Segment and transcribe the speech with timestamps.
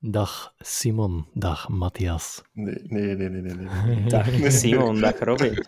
[0.00, 2.42] Dag Simon, dag Matthias.
[2.52, 3.68] Nee, nee, nee, nee, nee.
[3.86, 4.04] nee.
[4.10, 5.64] Dag Simon, dag Robin.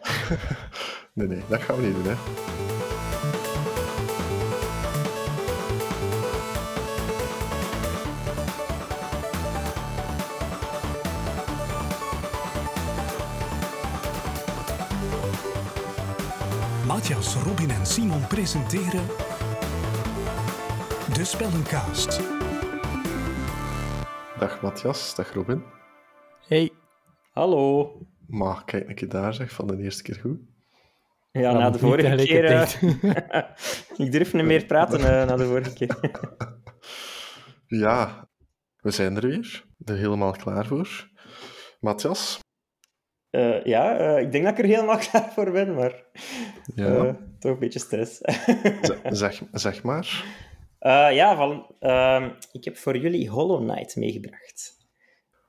[1.15, 2.15] nee, nee, dat gaan we niet doen, hè.
[16.87, 19.07] Matthias, Robin en Simon presenteren
[21.13, 22.21] De Spellencast.
[24.41, 25.63] Dag Matthias, dag Robin.
[26.49, 26.71] Hey.
[27.33, 27.93] Hallo.
[28.27, 30.39] Maar kijk een keer daar, zeg, van de eerste keer goed.
[31.33, 32.45] Ja, Ja, na de vorige keer...
[32.45, 32.73] eh,
[34.07, 35.97] ik durf niet meer praten eh, na de vorige keer.
[37.67, 38.29] Ja,
[38.77, 39.65] we zijn er weer.
[39.85, 41.09] Er helemaal klaar voor.
[41.81, 42.39] Matthias?
[43.31, 46.05] Eh, ja, eh, ik denk dat ik er helemaal klaar voor ben, maar
[46.75, 48.19] Ja, toch een beetje stress.
[49.03, 50.25] zeg, zeg maar.
[50.81, 54.77] Eh, ja, van, ehm, ik heb voor jullie Hollow Knight meegebracht.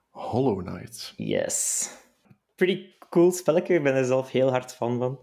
[0.10, 1.14] Hollow Knight.
[1.16, 1.90] Yes.
[2.56, 5.20] Pretty cool spelletje, ik ben er zelf heel hard fan van.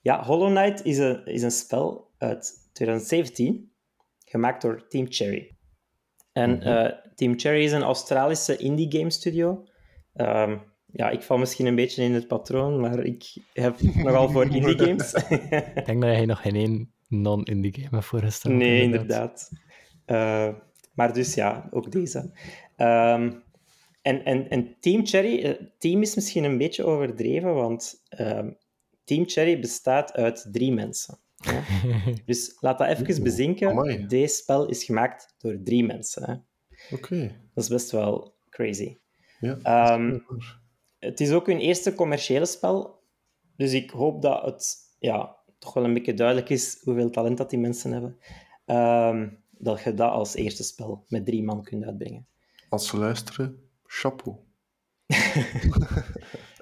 [0.00, 3.72] Ja, Hollow Knight is een, is een spel uit 2017,
[4.24, 5.56] gemaakt door Team Cherry.
[6.32, 9.64] En eh, Team Cherry is een Australische indie game studio.
[10.12, 10.58] Ehm,
[10.92, 14.78] ja, ik val misschien een beetje in het patroon, maar ik heb nogal voor indie
[14.78, 15.12] games.
[15.74, 18.54] Ik denk dat jij nog geen één non-indie game hebt voorgesteld.
[18.54, 19.50] Nee, inderdaad.
[20.04, 20.48] Eh,
[20.94, 22.30] maar dus ja, ook deze.
[22.76, 23.32] Ehm,
[24.02, 28.50] en, en, en Team Cherry, eh, team is misschien een beetje overdreven, want ehm,
[29.04, 31.18] Team Cherry bestaat uit drie mensen.
[31.36, 31.60] hè.
[32.26, 33.68] Dus laat dat even Oeh, bezinken.
[33.68, 34.06] amai.
[34.06, 36.22] Deze spel is gemaakt door drie mensen.
[36.24, 36.34] Hè.
[36.96, 37.36] Oké.
[37.54, 38.96] Dat is best wel crazy.
[39.40, 39.58] Ja.
[39.62, 40.18] Ehm,
[40.98, 43.02] het is ook hun eerste commerciële spel.
[43.56, 47.50] Dus ik hoop dat het ja, toch wel een beetje duidelijk is hoeveel talent dat
[47.50, 48.18] die mensen hebben.
[48.64, 52.26] Ehm, dat je dat als eerste spel met drie man kunt uitbrengen.
[52.68, 54.36] Als ze luisteren, chapeau.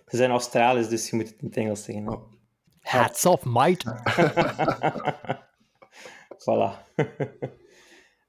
[0.08, 2.04] Ze zijn Australiërs, dus je moet het in het Engels zeggen.
[2.04, 2.10] hè.
[2.10, 2.32] Oh.
[2.80, 3.96] Hats off, mate.
[6.42, 6.70] Voilà.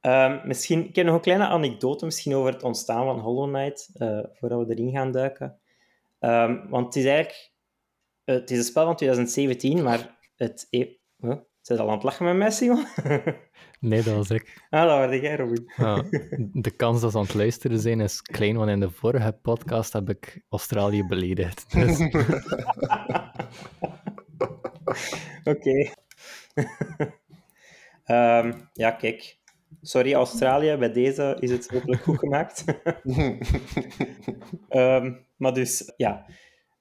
[0.01, 3.89] Ehm, misschien, ik heb nog een kleine anekdote misschien over het ontstaan van Hollow Knight,
[3.93, 5.59] eh, voordat we erin gaan duiken.
[6.19, 7.51] Ehm, want het is eigenlijk...
[8.23, 10.67] eh, het is een spel van 2017, maar het...
[10.69, 10.87] E
[11.17, 11.37] huh?
[11.61, 12.85] Zijn al aan het lachen met mij, Simon?
[13.79, 14.65] Nee, dat was ik.
[14.69, 15.71] ah, dat was jij, Robin.
[15.75, 16.03] Ja,
[16.67, 19.93] de kans dat ze aan het luisteren zijn is klein, want in de vorige podcast
[19.93, 21.71] heb ik Australië beledigd.
[21.71, 21.99] Dus
[25.53, 25.91] Oké.
[28.03, 29.37] Ehm, ja, kijk.
[29.81, 32.63] Sorry, Australië, bij deze is het hopelijk goed gemaakt.
[34.69, 36.25] Ehm, maar dus, ja.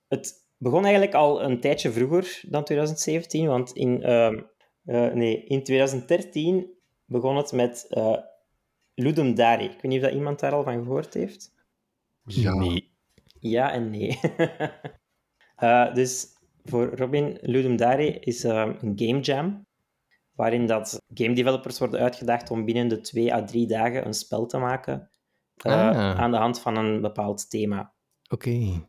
[0.09, 4.41] Het begon eigenlijk al een tijdje vroeger dan 2017, want in, ehm,
[4.84, 6.71] eh, nee, in 2013
[7.05, 8.17] begon het met eh
[8.95, 9.65] Ludum Dare.
[9.65, 11.55] Ik weet niet of dat iemand daar al van gehoord heeft.
[12.25, 12.55] Ja.
[12.55, 12.91] nee.
[13.39, 14.21] Ja en nee.
[15.56, 16.27] Eh, dus
[16.65, 19.67] voor Robin, Ludum Dare is eh, een game jam,
[20.34, 24.47] waarin dat game developers worden uitgedaagd om binnen de twee à drie dagen een spel
[24.47, 25.11] te maken
[25.56, 26.19] Ah.
[26.21, 27.93] aan de hand van een bepaald thema.
[28.29, 28.87] Oké.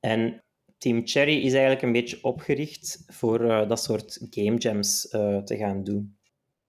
[0.00, 0.44] En
[0.78, 5.56] Team Cherry is eigenlijk een beetje opgericht voor eh, dat soort game jams eh, te
[5.56, 6.16] gaan doen.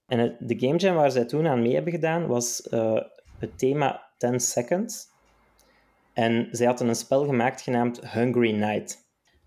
[0.08, 3.02] En de game jam waar zij toen aan mee hebben gedaan was eh,
[3.38, 5.08] het thema 10 Seconds.
[6.14, 8.98] En zij hadden een spel gemaakt genaamd Hungry Night,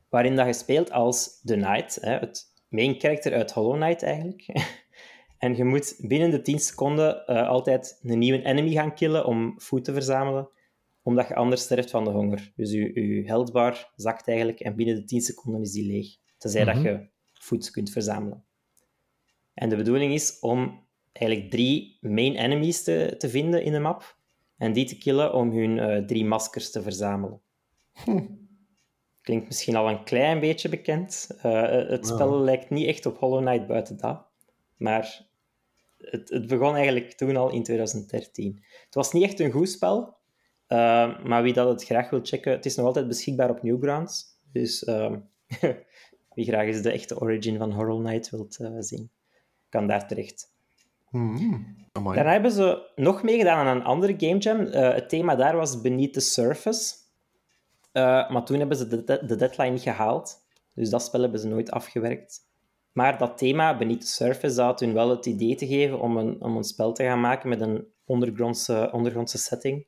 [0.08, 4.46] waarin dat je speelt als The Knight, hè, het main character uit Hollow Knight eigenlijk.
[5.38, 9.84] en je moet binnen de 10 seconden altijd een nieuwe enemy gaan killen om food
[9.84, 10.48] te verzamelen
[11.02, 12.52] omdat je anders sterft van de honger.
[12.56, 16.16] Dus je, je healthbar zakt eigenlijk en binnen de 10 seconden is die leeg.
[16.38, 16.74] Tenzij Mhm.
[16.74, 18.44] dat je food kunt verzamelen.
[19.54, 24.16] En de bedoeling is om eigenlijk drie main enemies te, te vinden in de map
[24.56, 27.41] en die te killen om hun eh, drie maskers te verzamelen.
[29.22, 31.28] Klinkt misschien al een klein beetje bekend.
[31.42, 34.26] Eh, het spel lijkt niet echt op Hollow Knight buiten dat.
[34.76, 35.26] Maar
[35.98, 38.64] het, het begon eigenlijk toen al in 2013.
[38.84, 40.16] Het was niet echt een goed spel,
[40.72, 44.24] uh, maar wie dat het graag wil checken, het is nog altijd beschikbaar op Newgrounds.
[44.53, 45.13] Dus uh,
[46.34, 49.10] wie graag eens de echte origin van Hollow Knight wilt uh, zien,
[49.69, 50.51] kan daar terecht.
[51.10, 51.77] Mm.
[51.92, 54.60] Daarna hebben ze nog meegedaan aan een andere game jam.
[54.60, 56.95] Uh, het thema daar was Beneath the Surface.
[57.92, 60.45] Uh, maar toen hebben ze de, de, de, deadline niet gehaald.
[60.75, 62.41] Dus dat spel hebben ze nooit afgewerkt.
[62.92, 66.42] Maar dat thema, Beneath the Surface, had hun wel het idee te geven om een,
[66.42, 69.86] om een spel te gaan maken met een ondergrondse, ondergrondse setting.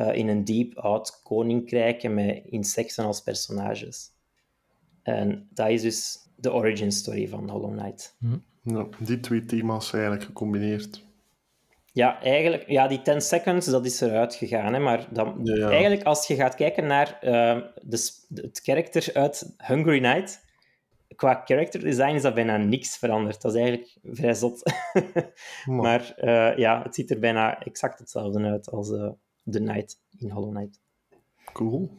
[0.00, 4.10] Uh, in een deep oud koninkrijk en met insecten als personages.
[5.02, 8.16] En dat is dus de origin story van Hollow Knight.
[8.18, 8.36] Hm.
[8.62, 11.04] Ja, die twee thema's zijn eigenlijk gecombineerd.
[11.92, 14.72] Ja, eigenlijk, ja, die 10 seconds, dat is eruit gegaan.
[14.72, 15.70] Hè, maar dan, Ja, ja.
[15.70, 20.44] eigenlijk, als je gaat kijken naar eh, de, het karakter uit Hungry Night,
[21.16, 23.42] qua character design is dat bijna niks veranderd.
[23.42, 24.62] Dat is eigenlijk vrij zot.
[25.64, 29.08] Maar, maar eh, ja, het ziet er bijna exact hetzelfde uit als eh
[29.50, 30.80] The Night in Hollow Knight.
[31.52, 31.90] cool.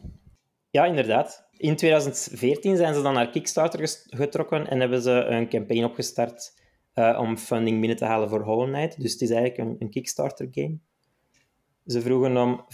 [0.70, 1.48] Ja, inderdaad.
[1.50, 6.60] In 2014 zijn ze dan naar Kickstarter getrokken en hebben ze een campaign opgestart
[6.92, 9.00] eh, om funding binnen te halen voor Hollow Knight.
[9.00, 10.78] Dus het is eigenlijk een, een Kickstarter-game.
[11.86, 12.66] Ze vroegen om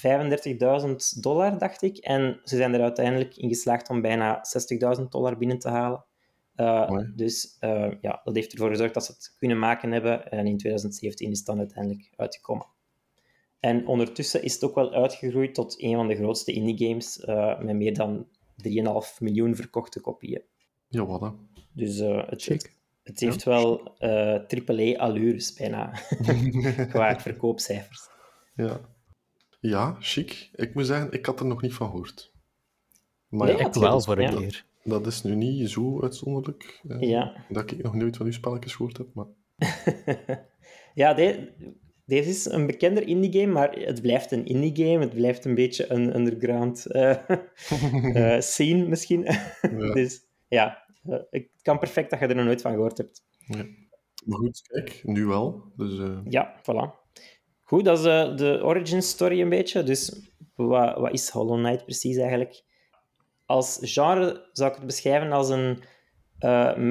[1.17, 4.45] 35.000 dollar, dacht ik, en ze zijn er uiteindelijk in geslaagd om bijna
[4.99, 6.05] 60.000 dollar binnen te halen.
[6.55, 10.31] Eh, dus eh, ja, dat heeft ervoor gezorgd dat ze het kunnen maken hebben.
[10.31, 12.67] En in 2017 is het dan uiteindelijk uitgekomen.
[13.63, 17.61] En ondertussen is het ook wel uitgegroeid tot een van de grootste indie games eh,
[17.61, 18.27] met meer dan
[18.69, 20.43] 3,5 miljoen verkochte kopieën.
[20.89, 21.29] Ja, wat hè.
[21.73, 22.61] Dus eh, het, Chic.
[22.63, 22.71] het,
[23.03, 25.93] het heeft wel eh AAA-allures bijna,
[26.91, 28.09] qua verkoopcijfers.
[28.55, 28.81] Ja.
[29.61, 30.51] Ja, chic.
[30.55, 32.33] Ik moet zeggen, ik had er nog niet van gehoord.
[33.29, 34.37] Maar Nee, ja, Ik wel voor een Ja.
[34.39, 34.65] keer.
[34.85, 36.81] dat is nu niet zo uitzonderlijk.
[36.89, 37.45] eh, Ja.
[37.49, 39.07] Dat ik nog nooit van uw spelletjes gehoord heb.
[39.15, 39.27] Maar
[40.95, 41.53] ja, de-
[42.13, 44.99] deze is een bekender indie-game, maar het blijft een indie-game.
[44.99, 47.31] Het blijft een beetje een underground eh,
[48.35, 49.23] eh, scene misschien.
[49.23, 49.93] Ja.
[49.99, 50.85] dus ja,
[51.31, 53.25] het kan perfect dat je er nog nooit van gehoord hebt.
[54.25, 55.73] Maar goed, kijk, nu wel.
[55.77, 57.01] Dus Ja, voilà.
[57.63, 58.05] Goed, dat is
[58.39, 59.83] de origin story een beetje.
[59.83, 62.63] Dus wat, wat is Hollow Knight precies eigenlijk?
[63.47, 65.83] Als genre zou ik het beschrijven als een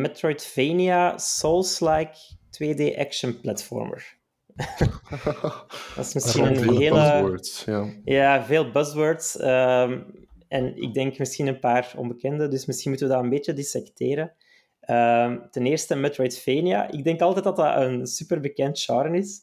[0.01, 2.17] Metroidvania Souls-like
[2.51, 4.19] 2D action platformer.
[5.95, 6.95] Dat is misschien een veel hele...
[6.95, 7.87] buzzwords, ja.
[8.03, 9.37] Ja, veel buzzwords.
[9.37, 10.01] ehm,
[10.47, 14.33] en ik denk misschien een paar onbekende, dus misschien moeten we dat een beetje dissecteren.
[14.79, 16.91] Ehm, ten eerste Metroidvania.
[16.91, 19.39] Ik denk altijd dat dat een superbekend genre is.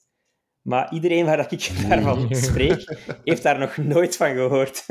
[0.63, 4.87] Maar iedereen waar dat ik daarvan spreek, heeft daar nog nooit van gehoord.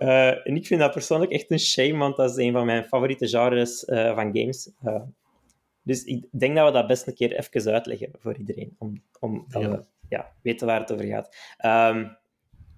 [0.00, 2.84] Eh, en ik vind dat persoonlijk echt een shame, want dat is een van mijn
[2.84, 4.70] favoriete genres eh, van games.
[4.80, 5.02] Eh,
[5.82, 9.44] dus ik denk dat we dat best een keer even uitleggen voor iedereen, om, om
[9.48, 9.70] dat Ja.
[9.70, 11.36] we ja, weten waar het over gaat.
[11.56, 12.08] Ehm,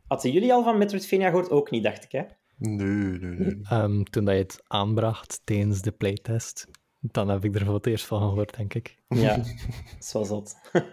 [0.06, 1.50] hadden jullie al van Metroidvania gehoord?
[1.50, 2.22] Ook niet, dacht ik, hè?
[2.56, 3.60] Nee, nee, nee.
[3.62, 6.68] Ehm, toen dat je het aanbracht tijdens de playtest,
[7.00, 8.96] dan heb ik er voor het eerst van gehoord, denk ik.
[9.08, 9.36] Ja,
[9.98, 10.54] dat wel zot.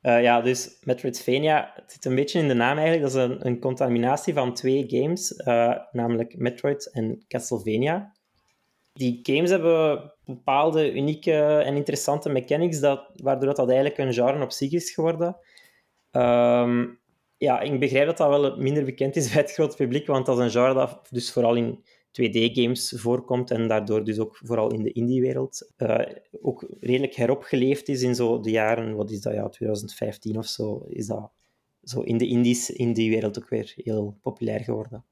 [0.00, 3.12] Eh, ja, dus Metroidvania, het zit een beetje in de naam eigenlijk.
[3.12, 8.12] Dat is een, een contaminatie van twee games, eh, namelijk Metroid en Castlevania.
[8.92, 14.42] Die games hebben bepaalde unieke en interessante mechanics, dat, waardoor dat, dat eigenlijk een genre
[14.42, 15.36] op zich is geworden.
[16.10, 16.86] Ehm,
[17.36, 20.38] ja, ik begrijp dat dat wel minder bekend is bij het grote publiek, want dat
[20.38, 24.82] is een genre dat dus vooral in 2D-games voorkomt en daardoor dus ook vooral in
[24.82, 26.06] de indie-wereld eh,
[26.42, 30.84] ook redelijk heropgeleefd is in zo de jaren, wat is dat, ja, 2015 of zo,
[30.88, 31.30] is dat
[31.82, 35.04] zo in de indies, indie-wereld ook weer heel populair geworden.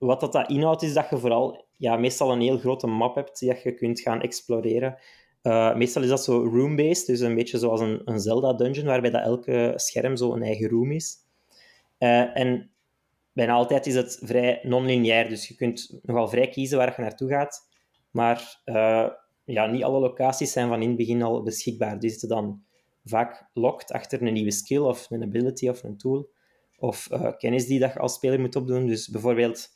[0.00, 3.38] Wat dat, dat inhoudt, is dat je vooral ja, meestal een heel grote map hebt
[3.38, 4.98] die je kunt gaan exploreren.
[5.42, 9.22] Eh, meestal is dat zo room-based, dus een beetje zoals een, een Zelda-dungeon, waarbij dat
[9.22, 11.16] elke scherm zo een eigen room is.
[11.98, 12.70] Eh, en
[13.32, 17.28] bijna altijd is het vrij non-lineair, dus je kunt nogal vrij kiezen waar je naartoe
[17.28, 17.68] gaat.
[18.10, 19.08] Maar eh,
[19.44, 21.98] ja, niet alle locaties zijn van in het begin al beschikbaar.
[21.98, 22.62] Die zitten dan
[23.04, 26.30] vaak locked achter een nieuwe skill of een ability of een tool.
[26.78, 27.08] Of
[27.38, 28.86] kennis die dat je als speler moet opdoen.
[28.86, 29.68] Dus bijvoorbeeld,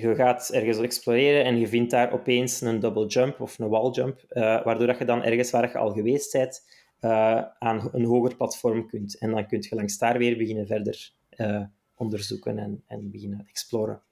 [0.00, 3.90] je gaat ergens exploreren en je vindt daar opeens een double jump of een wall
[3.90, 6.62] jump, eh, waardoor dat je dan ergens waar je al geweest bent,
[7.00, 9.18] eh, aan een hoger platform kunt.
[9.18, 11.62] En dan kun je langs daar weer beginnen verder eh,
[11.94, 14.02] onderzoeken en, en beginnen exploren.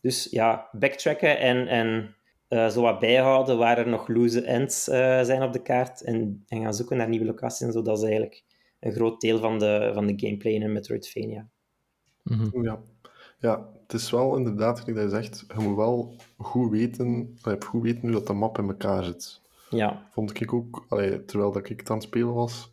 [0.00, 2.14] Dus ja, backtracken en, en
[2.48, 6.44] eh, zo wat bijhouden waar er nog loose ends eh, zijn op de kaart en,
[6.48, 8.44] en gaan zoeken naar nieuwe locaties en zo, dat is eigenlijk
[8.80, 11.48] een groot deel van de, van de gameplay in een Metroidvania.
[12.22, 12.62] Mhm.
[12.62, 12.80] Ja.
[13.38, 17.48] ja, het is wel inderdaad, gelijk dat je zegt, je moet wel goed weten, je
[17.48, 19.40] hebt goed weten hoe dat de map in elkaar zit.
[19.70, 22.72] Ja, Vond ik ook, allee, terwijl dat ik het aan het spelen was.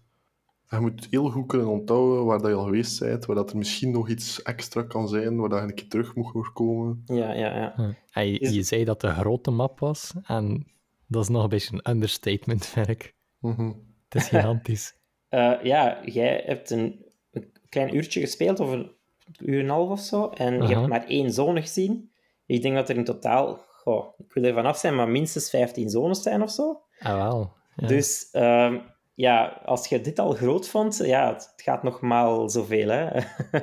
[0.70, 3.58] Je moet heel goed kunnen onthouden waar dat je al geweest bent, waar dat er
[3.58, 7.04] misschien nog iets extra kan zijn, waar dat je een keer terug moet voorkomen.
[7.06, 7.56] ja, ja.
[7.56, 7.74] ja.
[7.78, 7.96] Ja.
[8.12, 10.68] En je, zei dat een grote map was, en
[11.08, 13.16] dat is nog een beetje een understatement, vind ik.
[13.40, 13.72] Mhm.
[14.10, 14.94] Het is gigantisch.
[15.30, 18.92] Eh, ja, jij hebt een, een klein uurtje gespeeld, of een
[19.40, 22.12] uur en een half of zo, en je hebt maar één zone gezien.
[22.46, 25.90] Ik denk dat er in totaal, goh, ik wil er vanaf zijn, maar minstens 15
[25.90, 26.82] zones zijn of zo.
[27.00, 27.54] Ah, wel.
[27.76, 27.88] Ja.
[27.88, 28.80] Dus ehm,
[29.16, 32.90] ja, als je dit al groot vond, ja, het gaat nog maar zoveel.
[32.90, 33.10] Hè?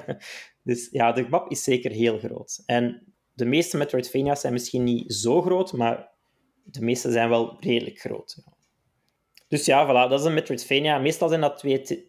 [0.62, 2.62] dus ja, de map is zeker heel groot.
[2.66, 6.10] En de meeste Metroidvania's zijn misschien niet zo groot, maar
[6.64, 8.42] de meeste zijn wel redelijk groot.
[8.44, 8.52] ja.
[9.52, 10.98] Dus ja, voilà, dat is een Metroidvania.
[10.98, 11.64] Meestal zijn dat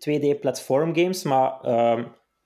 [0.09, 2.03] 2D-platform games, maar ehm,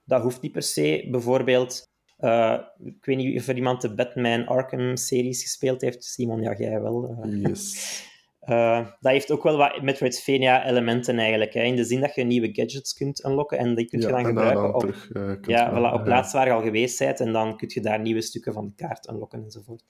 [0.07, 1.07] dat hoeft niet per se.
[1.11, 6.03] Bijvoorbeeld, uh, ik weet niet of er iemand de Batman Arkham-series gespeeld heeft.
[6.03, 7.17] Simon, ja, jij wel.
[7.25, 7.41] Uh.
[7.41, 8.05] Yes.
[8.43, 11.53] Uh, dat heeft ook wel wat Metroidvania-elementen eigenlijk.
[11.53, 14.11] Hè, in de zin dat je nieuwe gadgets kunt unlocken en die kun je Ja,
[14.11, 16.99] dan en gebruiken dan op, terug, eh, ja, voilà, op plaatsen waar je al geweest
[16.99, 17.19] bent.
[17.19, 19.83] En dan kun je daar nieuwe stukken van de kaart unlocken enzovoort.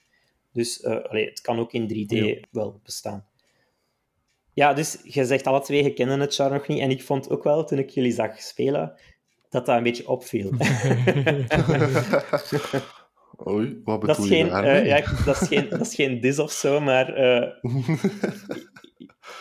[0.52, 2.36] Dus eh, allee, het kan ook in 3D Ja.
[2.50, 3.26] wel bestaan.
[4.52, 6.80] Ja, dus je zegt alle twee, je kende het genre nog niet.
[6.80, 8.94] En ik vond ook wel, toen ik jullie zag spelen,
[9.50, 10.50] dat dat een beetje opviel.
[13.48, 14.70] Oei, wat dat, bedoel is je geen, daarmee?
[14.80, 17.48] eh, ja, dat, is geen, dat is geen dis of zo, maar eh,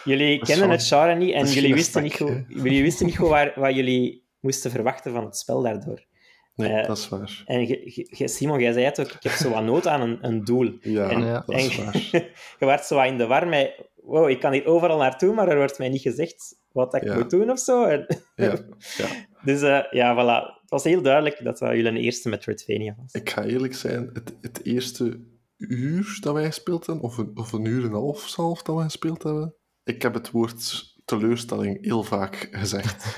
[0.03, 3.17] jullie Dat kennen het genre niet en dat jullie wisten niet, goed, jullie wisten niet
[3.17, 6.05] goed waar, wat jullie moesten verwachten van het spel daardoor.
[6.55, 7.43] nee, eh, dat is waar.
[7.45, 7.67] En
[8.29, 10.77] Simon, jij zei het ook, ik heb zo wat nood aan een, een doel.
[10.81, 11.43] Ja, en- Ja.
[11.45, 11.97] dat is waar.
[12.59, 15.47] je werd zo wat in de war met, wow, ik kan hier overal naartoe, maar
[15.47, 17.15] er wordt mij niet gezegd wat ik Ja.
[17.15, 17.83] moet doen of zo.
[17.85, 18.57] En- Ja,
[18.97, 19.07] ja.
[19.47, 20.61] Dus eh, ja, voilà.
[20.61, 23.13] Het was heel duidelijk dat dat jullie eerste Metroidvania was.
[23.13, 25.19] Ik ga eerlijk zijn, het, het eerste
[25.57, 28.75] uur dat wij gespeeld hebben, of een, of een uur en een half zelf dat
[28.75, 33.17] wij gespeeld hebben, ik heb het woord teleurstelling heel vaak gezegd.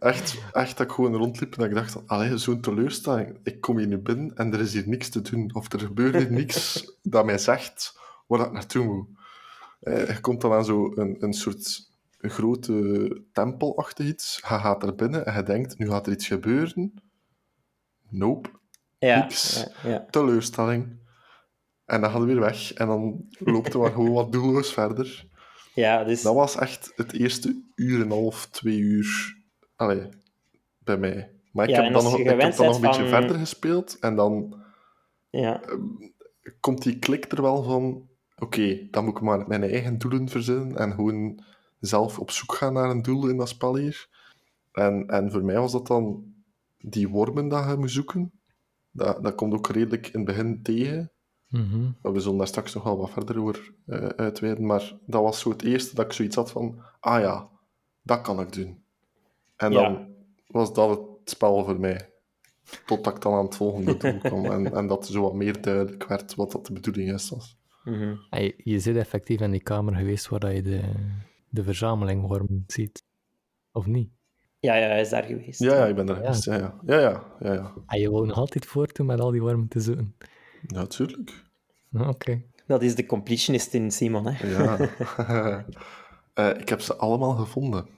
[0.00, 3.38] Echt, echt dat ik gewoon rondliep en dat ik dacht, allee, zo'n teleurstelling.
[3.42, 5.54] Ik kom hier nu binnen en er is hier niks te doen.
[5.54, 9.08] Of er gebeurt hier niks dat mij zegt waar ik naartoe moet.
[9.80, 11.90] Eh, je komt dan aan zo'n een, soort
[12.28, 14.36] grote tempelachtig iets.
[14.36, 17.02] Je gaat er binnen en je denkt, nu gaat er iets gebeuren.
[18.08, 18.50] Nope
[19.06, 19.64] ja, Niks.
[19.82, 20.06] ja, ja.
[20.10, 21.02] teleurstelling.
[21.84, 22.72] En dan gaan we weer weg.
[22.72, 25.28] En dan loopt er maar gewoon wat doelloos verder.
[25.74, 26.22] ja, dus...
[26.22, 29.36] Dat was echt het eerste uur en een half, twee uur.
[29.76, 30.08] Allee,
[30.78, 31.32] bij mij.
[31.52, 33.98] Maar ik heb dan nog, ik heb dan nog een beetje verder gespeeld.
[33.98, 34.62] En dan
[35.30, 35.60] Ja,
[36.60, 38.08] komt die klik er wel van...
[38.36, 40.76] Oké, dan moet ik maar mijn eigen doelen verzinnen.
[40.76, 41.44] En gewoon
[41.86, 44.08] zelf op zoek gaan naar een doel in dat spel hier.
[44.72, 46.24] En, en voor mij was dat dan
[46.78, 48.32] die wormen dat je moet zoeken.
[48.90, 51.12] Dat, dat komt ook redelijk in het begin tegen.
[51.48, 51.90] Mhm.
[52.02, 54.66] Maar we zullen daar straks nog wel wat verder over eh uitweiden.
[54.66, 56.82] Maar dat was zo het eerste dat ik zoiets had van...
[57.00, 57.48] Ah ja,
[58.02, 58.82] dat kan ik doen.
[59.56, 59.82] En Ja.
[59.82, 60.08] dan
[60.46, 61.00] was dat het
[61.30, 62.10] spel voor mij.
[62.86, 64.44] Totdat ik dan aan het volgende doel kwam.
[64.44, 67.30] En, en dat zo wat meer duidelijk werd wat dat de bedoeling is.
[67.30, 67.58] Was.
[67.84, 68.14] mhm.
[68.30, 70.92] Je, je zit effectief in die kamer geweest waar dat je de,
[71.54, 73.04] de verzameling wormen ziet.
[73.72, 74.10] Of niet?
[74.58, 75.60] ja, ja, hij is daar geweest.
[75.60, 76.20] Ja, ja, ik ben er Ja.
[76.20, 76.44] geweest.
[76.44, 76.74] Ja, ja.
[76.86, 77.72] Ja, ja, ja, ja.
[77.86, 80.14] En je wou nog altijd voortdoen met al die wormen te zoeken.
[80.66, 81.44] Ja, natuurlijk.
[81.92, 82.42] Ah, Oké.
[82.66, 84.46] Dat is de completionist in Simon, hè.
[84.48, 84.76] Ja.
[86.34, 87.88] Eh, ik heb ze allemaal gevonden.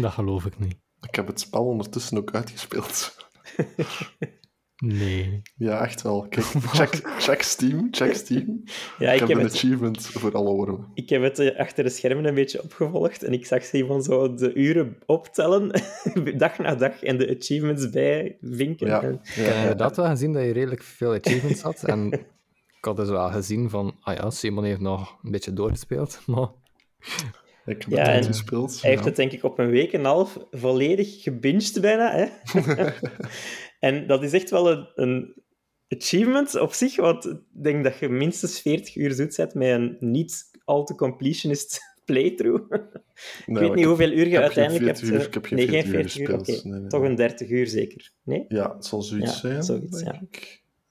[0.00, 0.76] Dat geloof ik niet.
[1.00, 3.16] Ik heb het spel ondertussen ook uitgespeeld.
[4.76, 5.42] Nee.
[5.56, 6.26] Ja, echt wel.
[6.28, 6.44] Kijk,
[6.76, 8.62] check, check Steam, check Steam.
[8.98, 10.90] Ja, ik, ik heb heb een het, achievement voor alle wormen.
[10.94, 14.34] ik heb het eh, achter de schermen een beetje opgevolgd en ik zag Simon zo
[14.34, 15.82] de uren optellen,
[16.36, 18.86] dag na dag, en de achievements bijvinken.
[18.86, 19.60] Ja, En- Ik ja, heb ja.
[19.60, 21.82] inderdaad wel gezien dat je redelijk veel achievements had.
[21.84, 22.12] En
[22.78, 26.20] ik had dus wel gezien van, ah ja, Simon heeft nog een beetje doorgespeeld.
[26.26, 26.48] Maar
[27.66, 28.80] Ik heb Ja, het en uitgespeeld.
[28.82, 32.12] Hij heeft het denk ik op een week en een half volledig gebinged bijna.
[32.12, 32.26] Hè?
[33.84, 35.42] En dat is echt wel een, een
[35.88, 39.96] achievement op zich, want ik denk dat je minstens 40 uur zoet zet met een
[40.00, 42.74] niet al te completionist playthrough.
[43.46, 44.98] Ik weet niet hoeveel uur je uiteindelijk hebt.
[44.98, 46.58] 40 uur, eh, ik heb geen nee, 40 geen uur 40 uur, gespeeld.
[46.58, 46.68] oké.
[46.68, 48.12] Nee, nee, Toch een 30 uur zeker.
[48.22, 48.44] Nee?
[48.48, 50.20] Ja, het zal zoiets Ja, zijn, zoiets, ja.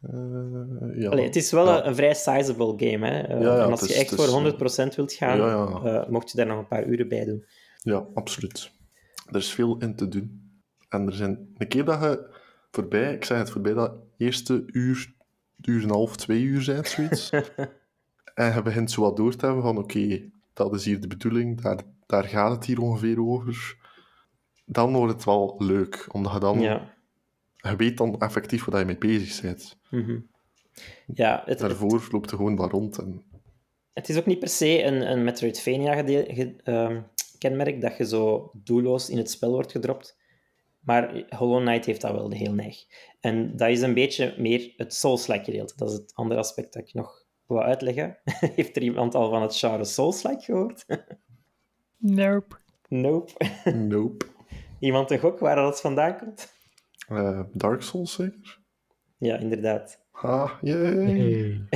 [0.03, 1.09] Eh, ja.
[1.09, 3.07] Allee, het is wel een, een vrij sizable game.
[3.07, 3.21] Hè?
[3.21, 5.39] Eh, en als je echt voor 100% wilt gaan,
[5.85, 7.45] eh, mocht je daar nog een paar uren bij doen.
[7.81, 8.71] Ja, absoluut.
[9.31, 10.51] Er is veel in te doen.
[10.89, 11.53] En er zijn...
[11.57, 12.33] Een keer dat je
[12.74, 13.13] voorbij...
[13.13, 15.13] Ik zeg het, voorbij dat eerste uur,
[15.62, 17.30] uur en een half, twee uur zijn, zoiets.
[18.36, 19.77] en je begint zo wat door te hebben van...
[19.77, 21.62] Oké, dat is hier de bedoeling.
[21.62, 23.77] Daar, daar gaat het hier ongeveer over.
[24.65, 26.08] Dan wordt het wel leuk.
[26.12, 26.60] Omdat je dan...
[26.60, 26.94] Ja.
[27.58, 29.77] Je weet dan effectief waar je mee bezig bent.
[29.89, 30.20] Mhm.
[31.13, 32.98] Ja, het, Daarvoor loopt je gewoon wat rond.
[32.98, 33.24] En...
[33.94, 37.01] Het is ook niet per se een, een Metroidvania gede- ge- ehm,
[37.38, 40.18] kenmerk dat je zo doelloos in het spel wordt gedropt.
[40.84, 42.78] Maar Hollow Knight heeft dat wel de heel neig.
[43.20, 45.74] En dat is een beetje meer het Souls-like gedeelte.
[45.75, 48.18] Dat is het andere aspect dat ik nog wil uitleggen.
[48.56, 50.86] heeft er iemand al van het genre Souls-like gehoord?
[51.98, 52.56] Nope.
[52.88, 53.32] nope.
[53.74, 54.25] Nope.
[54.80, 56.54] Iemand een gok waar dat vandaan komt?
[57.08, 58.60] Eh, Dark Souls zeker?
[59.18, 60.02] Ja, inderdaad.
[60.12, 60.96] Ha, yay.
[60.96, 61.68] Hey.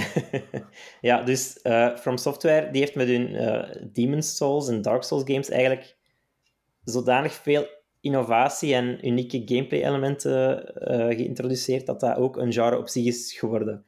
[1.01, 5.23] ja, dus eh, From Software die heeft met hun eh Demon's Souls en Dark Souls
[5.25, 5.97] games eigenlijk
[6.83, 7.67] zodanig veel
[8.07, 13.85] innovatie en unieke gameplay-elementen eh, geïntroduceerd dat dat ook een genre op zich is geworden.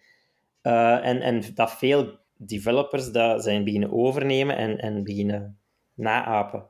[0.62, 5.60] Eh, en, en dat veel developers dat zijn beginnen overnemen en, en beginnen
[5.94, 6.68] naapen.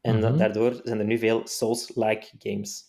[0.00, 0.36] En Mhm.
[0.36, 2.82] daardoor zijn er nu veel Souls-like games.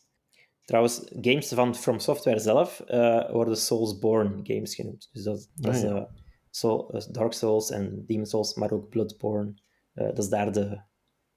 [0.66, 5.10] Trouwens, games van From Software zelf eh, worden Soulsborne games genoemd.
[5.14, 6.10] Dus dat, dat is Ah, ja.
[6.50, 9.54] Soul- eh, Dark Souls en Demon Souls, maar ook Bloodborne.
[9.94, 10.82] Dat is daar de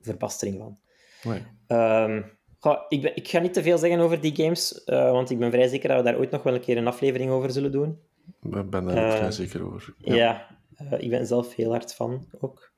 [0.00, 0.78] verbastering van.
[1.66, 2.22] Ehm,
[2.62, 5.38] goh, ik, ben, ik ga niet te veel zeggen over die games, eh, want ik
[5.38, 7.72] ben vrij zeker dat we daar ooit nog wel een keer een aflevering over zullen
[7.72, 7.98] doen.
[8.42, 9.94] Ik ben daar ook Eh, vrij zeker over.
[9.98, 12.70] Ja, eh, ik ben zelf heel hard van ook.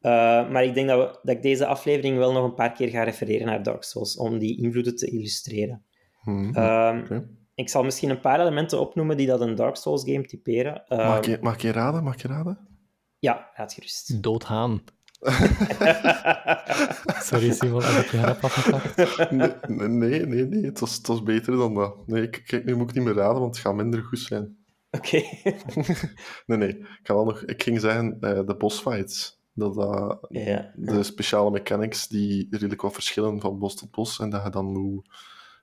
[0.00, 0.10] Eh,
[0.50, 3.02] maar ik denk dat, we, dat ik deze aflevering wel nog een paar keer ga
[3.02, 5.84] refereren naar Dark Souls, om die invloeden te illustreren.
[6.24, 6.54] Mhm.
[6.54, 7.20] Ehm.
[7.54, 10.86] Ik zal misschien een paar elementen opnoemen die dat een Dark Souls game typeren.
[10.88, 12.02] Ehm, Mag, je, mag je raden?
[12.04, 12.58] Mag je raden?
[13.18, 14.22] Ja, raad gerust.
[14.22, 14.82] Doodhaan.
[17.28, 19.30] Sorry Simon, heb ik je grap afgepakt?
[19.30, 20.64] Nee, nee, nee, nee.
[20.64, 22.06] Het, was, het was beter dan dat.
[22.06, 24.56] Nee, ik- kijk, nu moet ik niet meer raden, want het gaat minder goed zijn.
[24.90, 25.22] Oké.
[26.46, 26.68] Nee, nee.
[26.78, 29.42] Ik, ga wel nog, ik ging zeggen eh, de bossfights.
[29.52, 30.72] Dat, dat, ja.
[30.76, 34.18] de speciale mechanics die redelijk wat verschillen van bos tot bos.
[34.18, 35.08] En dat je dan moet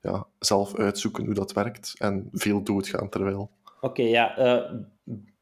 [0.01, 1.94] ja, zelf uitzoeken hoe dat werkt.
[1.98, 3.51] En veel doodgaan terwijl.
[3.82, 4.38] Oké, ja.
[4.38, 4.74] eh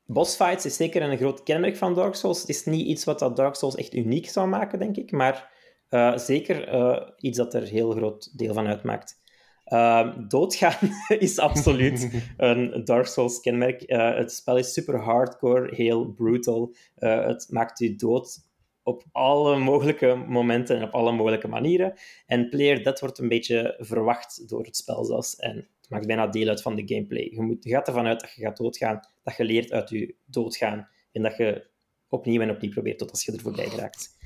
[0.09, 2.39] bossfights is zeker een groot kenmerk van Dark Souls.
[2.39, 5.51] Het is niet iets wat dat Dark Souls echt uniek zou maken, denk ik, maar
[5.89, 9.21] eh, zeker eh, iets dat er heel groot deel van uitmaakt.
[9.63, 10.89] Ehm, doodgaan
[11.19, 13.81] is absoluut een Dark Souls kenmerk.
[13.81, 16.75] Eh, het spel is super hardcore, heel brutal.
[16.95, 18.47] Het maakt u dood
[18.83, 21.93] op alle mogelijke momenten en op alle mogelijke manieren.
[22.25, 25.35] En player dat wordt een beetje verwacht door het spel zelfs.
[25.35, 27.27] En het maakt bijna deel uit van de gameplay.
[27.31, 30.15] Je, moet, je gaat ervan uit dat je gaat doodgaan, dat je leert uit je
[30.25, 31.67] doodgaan en dat je
[32.07, 34.17] opnieuw en opnieuw probeert tot als je er voorbij geraakt.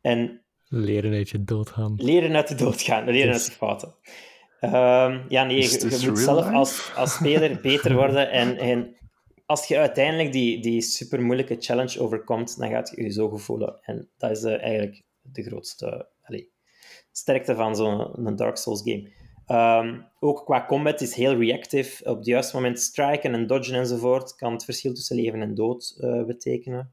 [0.00, 1.94] En Leren uit je doodgaan.
[1.96, 3.94] leren uit de dood gaan, leren uit de fouten.
[4.60, 8.30] Ehm, ja, nee, je, moet zelf als, als speler beter worden.
[8.30, 8.96] En, en
[9.46, 13.42] als je uiteindelijk die, die super moeilijke challenge overkomt, dan gaat je je zo goed
[13.42, 13.78] voelen.
[13.82, 16.52] En dat is eh, eigenlijk de grootste allee,
[17.12, 19.12] sterkte van zo'n een Dark Souls game.
[19.46, 22.10] Ehm, ook qua combat is heel reactive.
[22.10, 25.96] Op het juiste moment striken en dodgen enzovoort kan het verschil tussen leven en dood
[26.00, 26.92] eh, betekenen.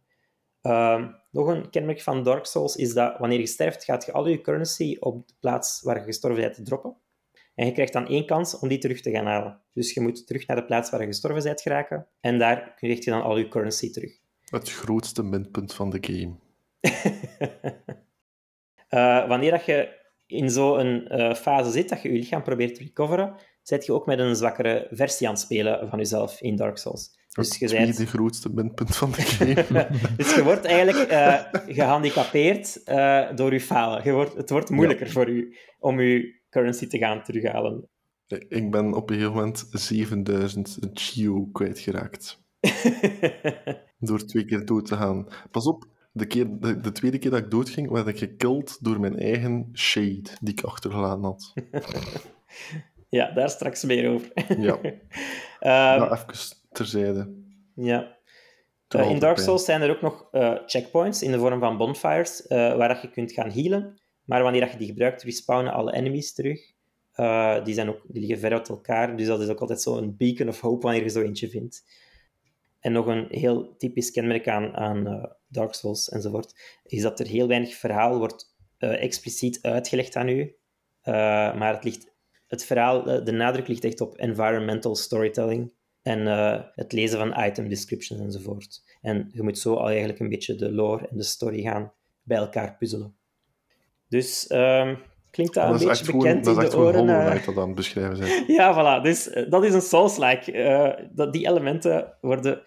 [0.61, 4.27] Ehm, nog een kenmerk van Dark Souls is dat wanneer je sterft, gaat je al
[4.27, 6.95] je currency op de plaats waar je gestorven bent droppen.
[7.55, 9.61] En je krijgt dan één kans om die terug te gaan halen.
[9.73, 12.07] Dus je moet terug naar de plaats waar je gestorven bent geraken.
[12.19, 14.11] En daar krijg je dan al je currency terug.
[14.45, 16.35] Het grootste minpunt van de game.
[18.91, 20.00] Eh, wanneer dat je
[20.31, 24.05] in zo'n eh, fase zit dat je je lichaam probeert te recoveren, zet je ook
[24.05, 27.19] met een zwakkere versie aan het spelen van jezelf in Dark Souls.
[27.31, 29.87] Dus je bent grootste minpunt van de game.
[30.17, 34.03] dus je wordt eigenlijk eh, gehandicapeerd eh, door je falen.
[34.03, 37.89] Je wordt, het wordt moeilijker voor u om je currency te gaan terughalen.
[38.47, 42.43] ik ben op een gegeven moment 7000 Geo kwijtgeraakt.
[43.99, 45.27] Door twee keer dood te gaan.
[45.51, 48.99] Pas op, de, keer, de, de tweede keer dat ik doodging, werd ik gekilld door
[48.99, 51.53] mijn eigen shade die ik achtergelaten had.
[53.09, 54.31] ja, daar straks meer over.
[54.57, 54.79] Ja,
[55.97, 57.33] nou, even terzijde.
[57.75, 58.19] ja.
[58.87, 59.37] Eh, in Dark.
[59.37, 63.01] Souls zijn er ook nog eh, checkpoints in de vorm van bonfires, eh, waar dat
[63.01, 63.99] je kunt gaan healen.
[64.25, 66.59] Maar wanneer dat je die gebruikt, respawnen alle enemies terug.
[67.63, 70.47] Die, zijn ook, die liggen ver uit elkaar, dus dat is ook altijd zo'n beacon
[70.47, 71.83] of hope wanneer je zo eentje vindt.
[72.81, 77.27] En nog een heel typisch kenmerk aan, aan eh, Dark Souls enzovoort, is dat er
[77.27, 80.55] heel weinig verhaal wordt eh, expliciet uitgelegd aan u.
[81.01, 81.13] Eh,
[81.55, 82.13] maar het, ligt,
[82.47, 86.25] het verhaal, de nadruk ligt echt op environmental storytelling en
[86.75, 88.97] het lezen van item descriptions enzovoort.
[89.01, 92.37] En je moet zo al eigenlijk een beetje de lore en de story gaan bij
[92.37, 93.15] elkaar puzzelen.
[94.07, 94.95] Dus ehm,
[95.31, 97.31] klinkt dat, Dat een beetje echt gewoon, bekend dat in is echt de gewoon oren?
[97.31, 97.45] Eh?
[97.45, 98.43] Dat aan het beschrijven zijn.
[98.57, 99.03] Ja, voilà.
[99.03, 100.51] Dus eh, dat is een Souls-like.
[100.51, 102.61] Eh, dat die elementen worden...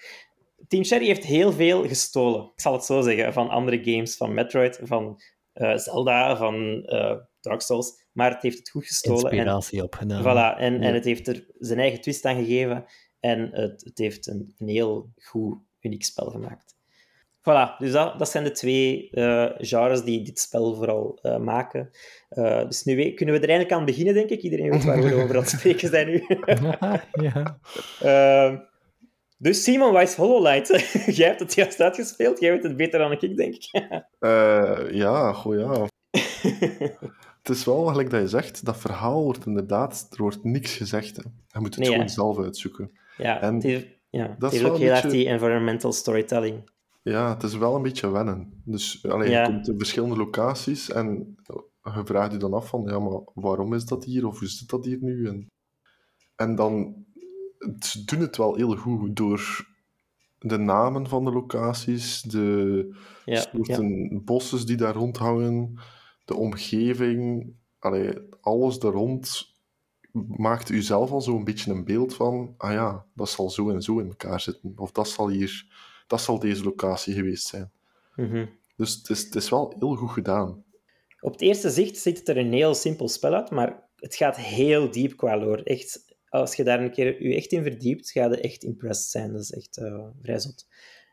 [0.68, 4.34] Team Cherry heeft heel veel gestolen, ik zal het zo zeggen, van andere games, van
[4.34, 5.20] Metroid, van
[5.52, 8.02] eh, Zelda, van eh, Dark Souls.
[8.12, 9.30] Maar het heeft het goed gestolen.
[9.30, 10.22] En, Inspiratie opgedaan.
[10.22, 10.80] voilà, en, Ja.
[10.80, 12.84] en het heeft er zijn eigen twist aan gegeven.
[13.20, 16.73] En het, het heeft een, een heel goed, uniek spel gemaakt.
[17.50, 21.90] Voilà, dus dat, dat zijn de twee eh, genres die dit spel vooral eh, maken.
[22.28, 24.42] Eh, dus nu we- kunnen we er eindelijk aan beginnen, denk ik.
[24.42, 26.24] Iedereen weet waar we over aan het spreken zijn nu.
[27.32, 27.58] ja.
[28.00, 28.58] Ehm,
[29.38, 30.68] dus Simon Weiss Hololight,
[31.16, 32.40] jij hebt het juist uitgespeeld.
[32.40, 33.68] Jij weet het beter dan ik, denk ik.
[34.18, 35.86] Eh, ja, goh ja.
[37.42, 41.16] Het is wel, gelijk dat je zegt, dat verhaal wordt inderdaad, er wordt niks gezegd.
[41.16, 41.22] Hè.
[41.48, 42.90] Je moet het Nee, gewoon zelf uitzoeken.
[43.16, 46.72] ja, En het heeft, ja, het dat is ook heel erg beetje- die environmental storytelling.
[47.04, 48.62] Ja, het is wel een beetje wennen.
[48.64, 49.40] Dus alleen, Ja.
[49.42, 51.36] je komt in verschillende locaties en
[51.82, 54.26] je vraagt je dan af van, ja, maar waarom is dat hier?
[54.26, 55.26] Of hoe zit dat hier nu?
[55.26, 55.50] En,
[56.36, 57.04] en dan,
[57.78, 59.66] ze doen het wel heel goed door
[60.38, 65.78] de namen van de locaties, de Ja, soorten bossen die daar rondhangen,
[66.24, 69.52] de omgeving, allee, alles er rond
[70.36, 73.82] maakt u zelf al zo'n beetje een beeld van, ah ja, dat zal zo en
[73.82, 74.72] zo in elkaar zitten.
[74.76, 75.66] Of dat zal hier,
[76.06, 77.70] dat zal deze locatie geweest zijn.
[78.16, 78.46] Mhm.
[78.76, 80.64] Dus het is, het is wel heel goed gedaan.
[81.20, 84.36] Op het eerste zicht ziet het er een heel simpel spel uit, maar het gaat
[84.36, 85.62] heel diep qua lore.
[85.62, 89.32] Echt, als je daar een keer je echt in verdiept, ga je echt impressed zijn.
[89.32, 90.66] Dat is echt eh, vrij zot.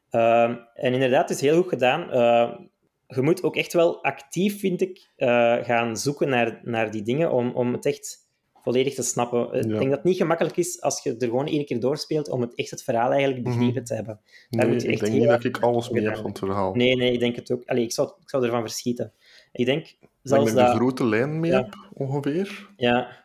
[0.10, 2.10] Ehm, en inderdaad, het is heel goed gedaan.
[2.12, 2.60] Eh,
[3.08, 7.32] je moet ook echt wel actief, vind ik, eh, gaan zoeken naar, naar die dingen
[7.32, 8.30] om, om het echt
[8.63, 9.47] volledig te snappen.
[9.54, 9.69] Ik Ja.
[9.78, 12.56] denk dat het niet gemakkelijk is als je er gewoon één keer doorspeelt om het
[12.56, 14.19] echt het verhaal eigenlijk begrepen te hebben.
[14.50, 16.21] Daar Nee, moet je ik echt denk heel niet dat ik alles mee heb gedaan.
[16.21, 16.74] van het verhaal.
[16.76, 17.63] Nee, nee, ik denk het ook.
[17.65, 19.13] Allee, ik, zou, ik zou ervan verschieten.
[19.52, 21.58] Ik denk dat ik zelfs met de grote lijn mee Ja.
[21.58, 22.69] heb, ongeveer.
[22.76, 23.19] Ja,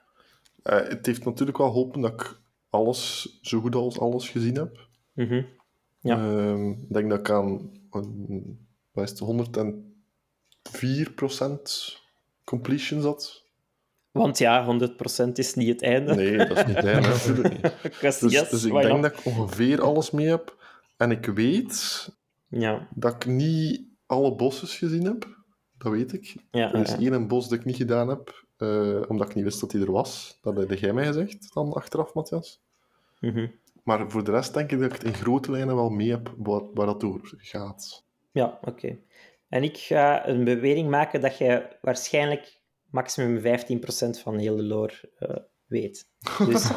[0.63, 4.87] Eh, het heeft natuurlijk wel geholpen dat ik alles, zo goed als alles gezien heb.
[5.13, 5.43] mhm.
[6.01, 6.17] Ja.
[6.17, 12.01] Ehm, ik denk dat ik aan een, wat is het, 104%
[12.45, 13.45] completion zat.
[14.17, 14.65] Want ja,
[15.29, 16.15] 100% is niet het einde.
[16.15, 16.77] Nee, dat is niet.
[17.83, 19.03] Ik was, Dus, yes, dus ik denk not?
[19.03, 20.57] dat ik ongeveer alles mee heb.
[20.97, 22.09] En ik weet
[22.49, 25.35] Ja, dat ik niet alle bosses gezien heb.
[25.79, 26.35] Dat weet ik.
[26.51, 27.11] ja, Er is ja.
[27.13, 29.93] één bos dat ik niet gedaan heb, eh, omdat ik niet wist dat hij er
[29.93, 30.39] was.
[30.43, 32.61] Dat heb jij mij gezegd dan achteraf, Matthias.
[33.21, 33.47] Mhm.
[33.85, 36.35] Maar voor de rest denk ik dat ik het in grote lijnen wel mee heb
[36.37, 38.05] waar, waar dat over gaat.
[38.33, 38.99] Ja, oké.
[39.49, 42.56] En ik ga een bewering maken dat je waarschijnlijk
[42.91, 43.43] maximum 15%
[44.23, 46.09] van heel de lore eh, weet.
[46.47, 46.71] Dus,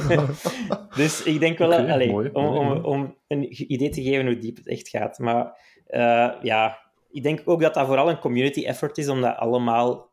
[0.96, 4.38] dus ik denk wel, allee, mooi, om, mooi, om, om een idee te geven hoe
[4.38, 5.18] diep het echt gaat.
[5.18, 6.78] Maar eh, ja,
[7.10, 10.12] ik denk ook dat dat vooral een community effort is om dat allemaal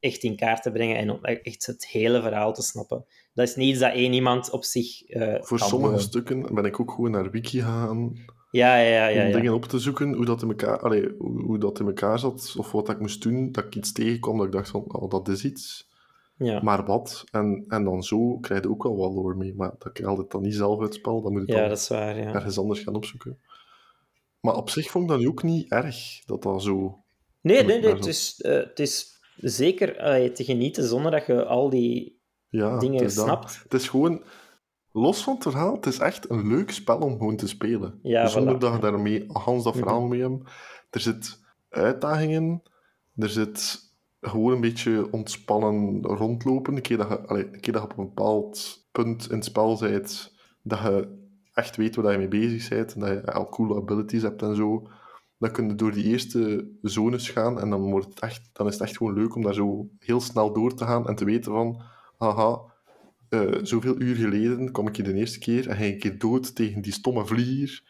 [0.00, 3.04] echt in kaart te brengen en om echt het hele verhaal te snappen.
[3.34, 6.02] Dat is niet iets dat één iemand op zich eh Voor sommige doen.
[6.02, 8.12] stukken ben ik ook gewoon naar Wiki gegaan
[8.58, 9.26] Ja, ja, ja.
[9.26, 12.18] om dingen op te zoeken, hoe dat, in elkaar, allee, hoe, hoe dat in elkaar
[12.18, 15.10] zat, of wat ik moest doen, dat ik iets tegenkwam dat ik dacht van, oh,
[15.10, 15.88] dat is iets.
[16.36, 16.60] ja.
[16.62, 17.24] Maar wat?
[17.30, 19.54] En, en dan zo krijg je ook wel wat lore mee.
[19.54, 21.68] Maar dat krijg je dan niet zelf uit het spel, dan moet je ja, dan
[21.68, 22.34] dat is waar, ja.
[22.34, 23.38] ergens anders gaan opzoeken.
[24.40, 27.02] Maar op zich vond ik dat nu ook niet erg, dat dat zo...
[27.40, 29.94] Nee, nee, ik nee het, is, eh, het is zeker
[30.32, 33.12] te genieten zonder dat je al die Ja, dingen dat.
[33.12, 33.60] snapt.
[33.62, 34.22] Het is gewoon...
[34.92, 37.98] Los van het verhaal, het is echt een leuk spel om gewoon te spelen.
[38.02, 38.58] Ja, Zonder voilà.
[38.58, 39.82] dat je daarmee Hans dat Mhm.
[39.82, 40.50] verhaal mee hebt.
[40.90, 42.62] Er zit uitdagingen,
[43.16, 43.78] er zit
[44.20, 46.74] gewoon een beetje ontspannen rondlopen.
[46.76, 49.44] Een keer dat je, allee, een keer dat je op een bepaald punt in het
[49.44, 51.16] spel bent, dat je
[51.52, 54.56] echt weet waar je mee bezig bent, en dat je al coole abilities hebt en
[54.56, 54.88] zo,
[55.38, 58.72] dan kun je door die eerste zones gaan en dan, wordt het echt, dan is
[58.72, 61.52] het echt gewoon leuk om daar zo heel snel door te gaan en te weten
[61.52, 61.82] van,
[62.18, 62.58] haha,
[63.28, 66.54] eh, zoveel uur geleden kwam ik hier de eerste keer en ging ik hier dood
[66.54, 67.82] tegen die stomme vlier.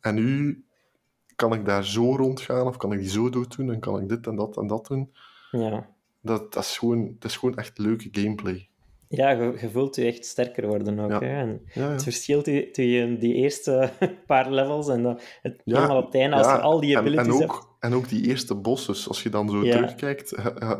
[0.00, 0.64] En nu
[1.36, 4.08] kan ik daar zo rondgaan of kan ik die zo dood doen en kan ik
[4.08, 5.12] dit en dat en dat doen.
[5.50, 5.88] Ja,
[6.20, 8.68] Dat, dat, is, gewoon, dat is gewoon echt leuke gameplay.
[9.08, 11.10] ja je, je voelt je echt sterker worden ook.
[11.10, 11.18] Ja.
[11.20, 11.40] Hè?
[11.40, 11.90] En Ja, ja.
[11.90, 13.90] het verschil tu- tussen die eerste
[14.26, 17.26] paar levels en dan het, helemaal op het einde, als je al die en, abilities
[17.26, 17.50] en hebt.
[17.50, 19.08] ook, en ook die eerste bosses.
[19.08, 20.30] Als je dan zo terugkijkt,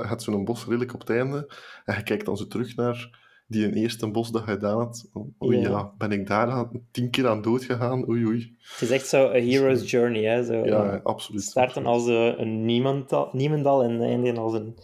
[0.09, 1.53] hebt zo'n bos redelijk op het einde
[1.85, 5.11] en je kijkt dan zo terug naar die een eerste bos dat je gedaan had.
[5.45, 5.69] Oei, Ja.
[5.69, 5.93] ja.
[5.99, 8.09] ben ik daar aan, tien keer aan dood gegaan?
[8.09, 8.57] Oei, oei.
[8.73, 10.23] Het is echt zo a hero's journey.
[10.25, 10.45] Hè?
[10.45, 11.43] Zo, Ja, eh, absoluut.
[11.43, 12.19] starten absoluut.
[12.19, 14.79] als eh, een niemandal, niemandal en eindigen als een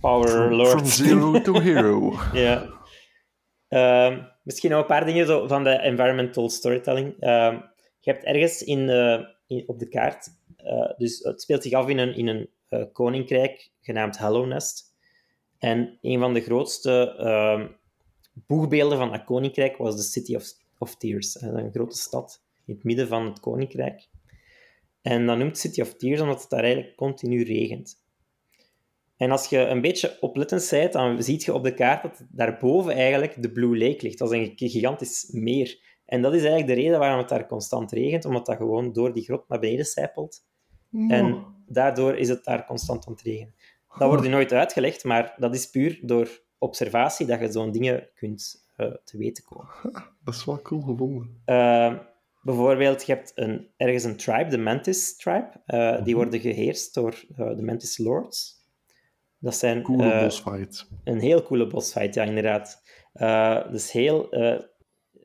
[0.00, 0.68] power From, lord.
[0.68, 2.12] from zero to hero.
[2.32, 2.66] Ja.
[3.68, 7.14] Ehm, misschien nog een paar dingen zo van de environmental storytelling.
[7.18, 7.54] Ehm,
[8.00, 10.28] je hebt ergens in, eh, in- op de kaart,
[10.96, 12.48] dus het speelt zich af in een, in een
[12.92, 14.91] koninkrijk genaamd Hallownest.
[15.62, 17.68] En een van de grootste ehm,
[18.46, 20.44] boegbeelden van dat koninkrijk was de City of,
[20.78, 21.40] of Tears.
[21.40, 24.08] een grote stad in het midden van het koninkrijk.
[25.02, 28.00] En dat noemt City of Tears omdat het daar eigenlijk continu regent.
[29.16, 32.92] En als je een beetje oplettend bent, dan zie je op de kaart dat daarboven
[32.92, 34.18] eigenlijk de Blue Lake ligt.
[34.18, 35.78] Dat is een gigantisch meer.
[36.06, 39.12] En dat is eigenlijk de reden waarom het daar constant regent, omdat dat gewoon door
[39.12, 40.44] die grot naar beneden sijpelt.
[41.08, 43.54] En daardoor is het daar constant aan het regenen.
[43.98, 48.08] Dat wordt je nooit uitgelegd, maar dat is puur door observatie dat je zo'n dingen
[48.14, 49.68] kunt eh, te weten komen.
[50.24, 51.42] Dat is wel cool gevonden.
[51.46, 51.98] Uh,
[52.42, 55.50] bijvoorbeeld, je hebt een, ergens een tribe, de Mantis tribe.
[55.66, 58.60] Uh, die worden geheerst door de Mantis Lords.
[59.38, 60.88] Dat zijn Coole bossfight.
[61.04, 62.82] een heel coole bossfight, ja, inderdaad.
[63.70, 64.28] Dus heel...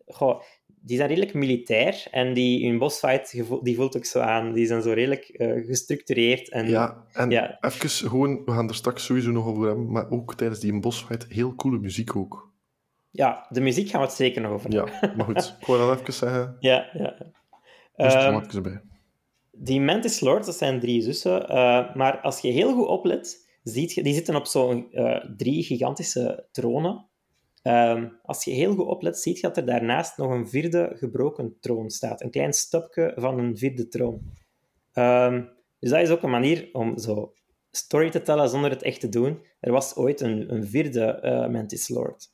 [0.06, 0.41] Goh,
[0.81, 3.31] die zijn redelijk militair en die hun bossfight
[3.63, 4.53] die voelt ook zo aan.
[4.53, 6.49] Die zijn zo redelijk uh, gestructureerd.
[6.49, 7.57] En, ja, en ja.
[7.61, 11.25] even gewoon, we gaan er straks sowieso nog over hebben, maar ook tijdens die bossfight
[11.29, 12.51] heel coole muziek ook.
[13.11, 14.83] Ja, de muziek gaan we het zeker nog over Ja,
[15.15, 16.57] maar goed, ik wou dat even zeggen.
[16.59, 17.15] ja, ja.
[17.95, 18.81] Dus Ehm, tomaatjes erbij.
[19.51, 21.49] die Mantis Lords, dat zijn drie zussen.
[21.49, 25.63] eh, maar als je heel goed oplet, ziet je, die zitten op zo'n eh, drie
[25.63, 27.05] gigantische tronen.
[27.67, 31.58] Ehm, als je heel goed oplet, ziet je dat er daarnaast nog een vierde gebroken
[31.60, 32.21] troon staat.
[32.21, 34.21] Een klein stapje van een vierde troon.
[34.93, 35.43] Ehm,
[35.80, 37.34] dus dat is ook een manier om zo
[37.71, 39.45] story te tellen zonder het echt te doen.
[39.60, 42.27] Er was ooit een, een vierde eh, Mantis Lord.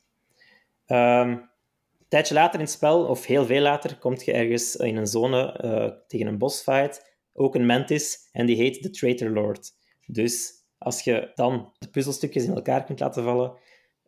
[0.85, 4.97] Ehm, een tijdje later in het spel, of heel veel later, kom je ergens in
[4.97, 7.17] een zone eh, tegen een bossfight.
[7.33, 9.71] Ook een Mantis, en die heet de Traitor Lord.
[10.05, 13.61] Dus als je dan de puzzelstukjes in elkaar kunt laten vallen,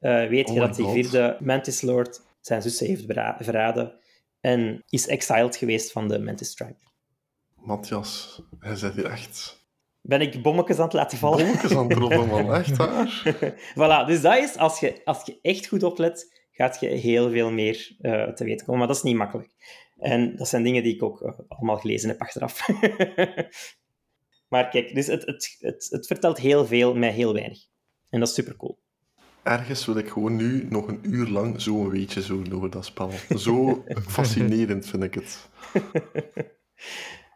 [0.05, 3.05] eh, weet Oh je dat die vierde Mantis Lord zijn zussen heeft
[3.39, 3.99] verraden
[4.39, 6.83] en is exiled geweest van de Mantis Tribe.
[7.55, 9.63] Matthias, hij zit hier echt
[10.01, 11.45] Ben ik bommetjes aan het laten vallen?
[11.45, 12.53] bolletjes aan het droppen, man.
[12.63, 13.35] Echt waar.
[13.75, 17.51] voilà, dus dat is, als je, als je echt goed oplet, gaat je heel veel
[17.51, 18.79] meer eh, te weten komen.
[18.79, 19.49] Maar dat is niet makkelijk.
[19.97, 22.67] En dat zijn dingen die ik ook eh, allemaal gelezen heb achteraf.
[24.53, 27.59] maar kijk, dus het, het, het, het vertelt heel veel met heel weinig.
[28.09, 28.83] En dat is super cool.
[29.45, 33.11] Ergens wil ik gewoon nu nog een uur lang zo'n weetje zo over dat spel.
[33.37, 35.49] Zo fascinerend vind ik het.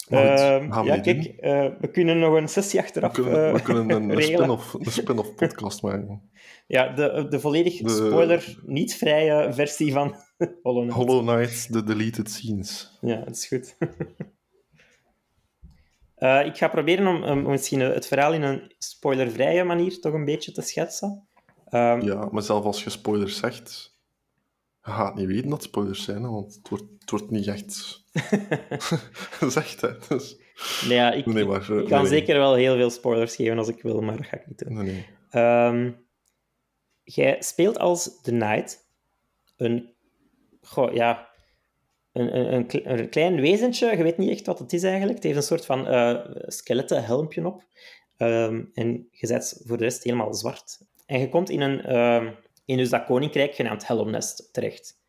[0.10, 3.66] Ehm, we ja, kijk, eh, we kunnen nog een sessie We achteraf kunnen, we eh,
[3.66, 6.30] kunnen een, spin-off spin-off podcast maken.
[6.68, 10.16] Ja, de, de volledig De- spoiler, niet vrije versie van
[10.64, 10.98] Hollow Knight.
[10.98, 12.98] Hollow Knight, The Deleted Scenes.
[13.02, 13.76] Ja, dat is goed.
[16.16, 20.26] Eh, ik ga proberen om, om misschien het verhaal in een spoilervrije manier toch een
[20.26, 21.28] beetje te schetsen.
[21.70, 23.98] Ehm, Ja, maar zelf als je spoilers zegt,
[24.84, 28.04] je gaat niet weten dat spoilers zijn, hè, want het wordt, het wordt niet echt
[29.40, 29.82] gezegd.
[29.82, 29.90] Hè.
[30.08, 30.38] Dus,
[30.88, 32.10] nee, ja, ik, nee, maar, ik nee, kan nee.
[32.12, 35.04] zeker wel heel veel spoilers geven als ik wil, maar dat ga ik niet doen.
[35.30, 35.92] Ehm,
[37.04, 38.88] jij speelt als The Knight.
[39.58, 39.94] Een,
[40.62, 41.30] goh, ja,
[42.12, 43.98] een, een, een, kle- een klein wezentje.
[43.98, 45.14] Je weet niet echt wat het is eigenlijk.
[45.16, 47.64] Het heeft een soort van eh skeletten helmpje op.
[48.18, 50.80] Ehm, en je bent voor de rest helemaal zwart.
[51.10, 52.34] En je komt in, een, ehm,
[52.66, 55.02] in dus dat koninkrijk genaamd Helm Nest terecht.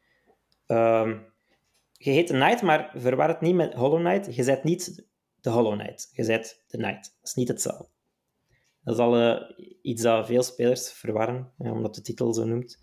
[0.66, 1.18] Ehm,
[1.92, 4.34] je heet The Knight, maar verwar het niet met Hollow Knight.
[4.34, 5.06] Je bent niet
[5.40, 6.10] de Hollow Knight.
[6.12, 7.02] Je bent The Knight.
[7.02, 7.88] Dat is niet hetzelfde.
[8.82, 12.78] Dat is al eh, iets dat veel spelers verwarren, omdat de titel zo noemt.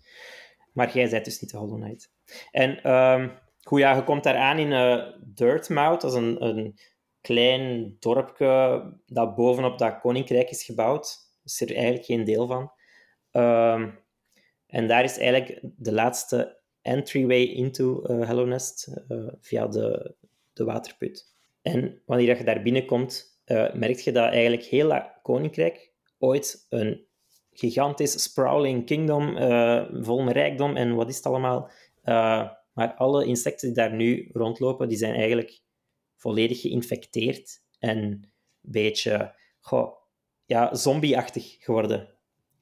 [0.72, 2.12] Maar jij bent dus niet de Hollow Knight.
[2.50, 2.80] En
[3.62, 6.00] ja, je komt daar aan in eh Dirtmouth.
[6.00, 6.78] Dat is een, een
[7.20, 11.16] klein dorpje dat bovenop dat koninkrijk is gebouwd.
[11.44, 12.76] is er eigenlijk geen deel van.
[13.38, 13.90] Ehm,
[14.66, 20.14] en daar is eigenlijk de laatste entryway into eh Hello Nest eh, via de,
[20.52, 21.36] de waterput.
[21.62, 27.06] En wanneer je daar binnenkomt, eh merk je dat eigenlijk heel dat koninkrijk ooit een
[27.52, 29.36] gigantisch sprawling kingdom,
[30.04, 31.70] vol met rijkdom en wat is het allemaal.
[32.72, 35.60] Maar alle insecten die daar nu rondlopen, die zijn eigenlijk
[36.16, 39.92] volledig geïnfecteerd en een beetje goh,
[40.44, 42.17] ja, zombie-achtig geworden.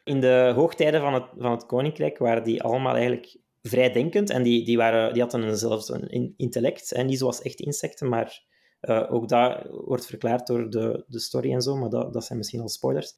[0.07, 4.65] In de hoogtijden van het, van het koninkrijk waren die allemaal eigenlijk vrijdenkend en die,
[4.65, 8.45] die, waren, die hadden een, zelfs een in- intellect, en niet zoals echte insecten, maar
[8.81, 12.39] eh, ook dat wordt verklaard door de, de story en zo, maar dat, dat zijn
[12.39, 13.13] misschien al spoilers.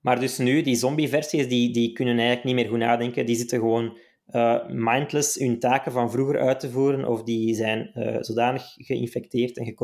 [0.00, 3.26] Maar dus nu, die zombie-versies, die, die kunnen eigenlijk niet meer goed nadenken.
[3.26, 7.92] Die zitten gewoon eh, mindless hun taken van vroeger uit te voeren, of die zijn
[7.92, 9.74] eh, zodanig geïnfecteerd en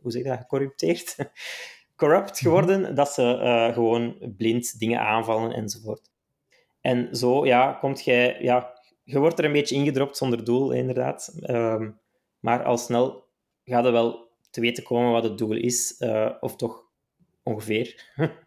[0.00, 1.16] hoe zeg dat, gecorrupteerd,
[1.98, 6.10] corrupt geworden, dat ze eh, gewoon blind dingen aanvallen enzovoort.
[6.80, 11.38] En zo, ja, komt jij, ja, je wordt er een beetje ingedropt zonder doel, inderdaad.
[11.40, 11.90] Ehm,
[12.40, 13.24] maar al snel
[13.64, 16.84] gaat er wel te weten komen wat het doel is, eh, of toch
[17.42, 18.04] ongeveer.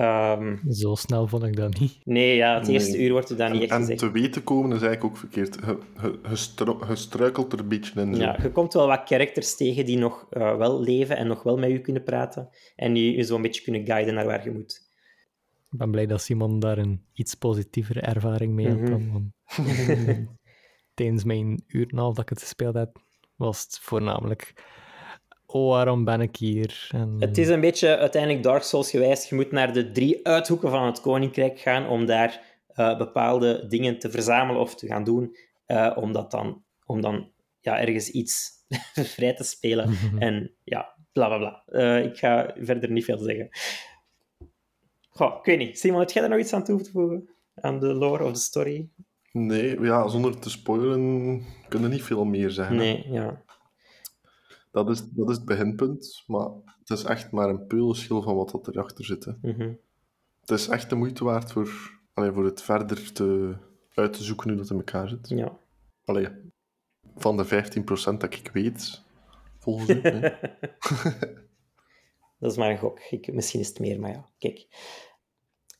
[0.00, 1.98] Ehm, Zo snel vond ik dat niet.
[2.04, 2.72] nee, ja, het Nee.
[2.72, 3.98] eerste uur wordt er dan niet En, echt en gezegd.
[3.98, 5.54] te weten komen is eigenlijk ook verkeerd.
[5.54, 8.14] Je, je, je, stru- je struikelt er een beetje in.
[8.14, 8.20] Zo.
[8.22, 11.56] Ja, je komt wel wat characters tegen die nog eh, wel leven en nog wel
[11.58, 12.48] met je kunnen praten.
[12.76, 14.88] En die je zo'n beetje kunnen guiden naar waar je moet.
[15.70, 18.90] Ik ben blij dat Simon daar een iets positievere ervaring mee had Mhm.
[18.90, 19.12] dan.
[19.12, 19.32] Want
[20.94, 22.96] tijdens mijn uur en een half dat ik het gespeeld heb,
[23.36, 24.52] was het voornamelijk...
[25.52, 26.88] Oh, waarom ben ik hier?
[26.94, 29.28] En, Het is een beetje uiteindelijk Dark Souls gewijs.
[29.28, 33.98] Je moet naar de drie uithoeken van het koninkrijk gaan om daar eh, bepaalde dingen
[33.98, 35.36] te verzamelen of te gaan doen.
[35.66, 38.50] eh, om, dat dan, om dan ja, ergens iets
[39.14, 39.96] vrij te spelen.
[40.18, 41.62] En ja, bla bla bla.
[41.66, 43.48] Eh, ik ga verder niet veel zeggen.
[45.08, 45.78] Goh, ik weet niet.
[45.78, 47.28] Simon, heb jij daar nog iets aan toe te voegen?
[47.54, 48.88] Aan de lore of de story?
[49.32, 52.76] Nee, ja, zonder te spoilen kunnen niet veel meer zeggen.
[52.76, 52.82] hè.
[52.82, 53.42] Nee, ja.
[54.70, 58.50] Dat, is, dat is het beginpunt, maar het is echt maar een peulenschil van wat
[58.50, 59.24] dat erachter zit.
[59.24, 59.32] Hè.
[59.42, 59.72] Mhm.
[60.40, 63.56] Het is echt de moeite waard voor, allee, voor het verder te,
[63.94, 65.28] uit te zoeken hoe dat in elkaar zit.
[65.28, 65.58] ja.
[66.04, 66.28] Allee,
[67.16, 69.02] van de 15% dat ik weet,
[69.58, 70.20] volgens hè?
[72.40, 73.00] dat is maar een gok.
[73.10, 74.66] Ik, misschien is het meer, maar ja, kijk.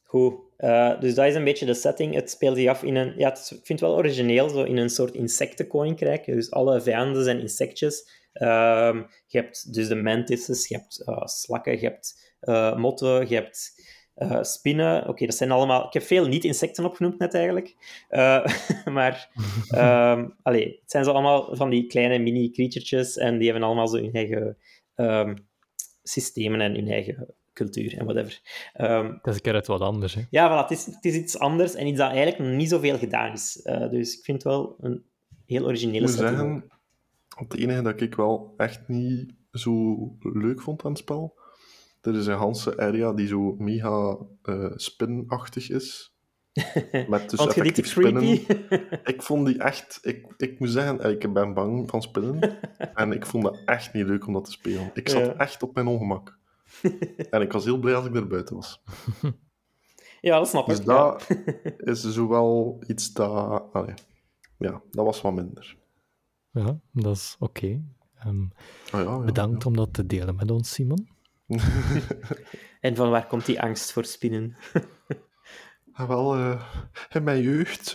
[0.03, 2.14] Goed, eh, dus dat is een beetje de setting.
[2.14, 3.14] Het speelt zich af in een...
[3.16, 6.24] Ja, het ik vind het wel origineel, zo in een soort insectenkoninkrijk.
[6.24, 8.19] Dus alle vijanden zijn insectjes.
[8.32, 13.34] Ehm, je hebt dus de mantises, je hebt eh, slakken, je hebt eh, motten, je
[13.34, 13.72] hebt
[14.14, 15.08] eh, spinnen.
[15.08, 15.86] Oké, dat zijn allemaal...
[15.86, 17.76] Ik heb veel niet-insecten opgenoemd net eigenlijk.
[18.08, 18.46] Eh,
[18.96, 19.30] maar
[19.70, 23.96] ehm allee, het zijn zo allemaal van die kleine mini-creaturetjes en die hebben allemaal zo
[23.96, 24.56] hun eigen
[24.94, 25.36] ehm,
[26.02, 28.40] systemen en hun eigen cultuur en whatever.
[28.72, 30.14] Ehm, Dat is een keer uit wat anders.
[30.14, 30.22] Hè.
[30.30, 32.98] ja, voilà, het, is, het is iets anders en iets dat eigenlijk nog niet zoveel
[32.98, 33.60] gedaan is.
[33.62, 35.04] Eh, dus ik vind het wel een
[35.46, 36.70] heel Ik originele moet zeggen,
[37.48, 41.38] het enige dat ik wel echt niet zo leuk vond aan het spel,
[42.00, 46.14] er is een ganse area die zo mega eh spinachtig is.
[47.09, 48.22] Met dus effectief spinnen.
[49.12, 49.98] Ik vond die echt...
[50.03, 52.59] Ik, ik moet zeggen, eh, ik ben bang van spinnen.
[52.94, 54.90] en ik vond dat echt niet leuk om dat te spelen.
[54.94, 55.35] Ik zat Ja.
[55.35, 56.38] echt op mijn ongemak.
[57.31, 58.83] en ik was heel blij als ik er buiten was.
[60.20, 60.85] ja, dat snap Dus ik.
[60.87, 61.11] ja.
[61.76, 63.62] dat is zowel iets dat...
[63.72, 63.94] allee,
[64.59, 65.76] ja, dat was wat minder.
[66.52, 67.82] Ja, dat is oké.
[68.18, 68.50] Ehm, Ah,
[68.90, 71.08] ja, ja, bedankt om dat te delen met ons, Simon.
[72.80, 74.56] En van waar komt die angst voor spinnen?
[75.92, 76.62] Ah, wel, eh,
[77.10, 77.94] in mijn jeugd,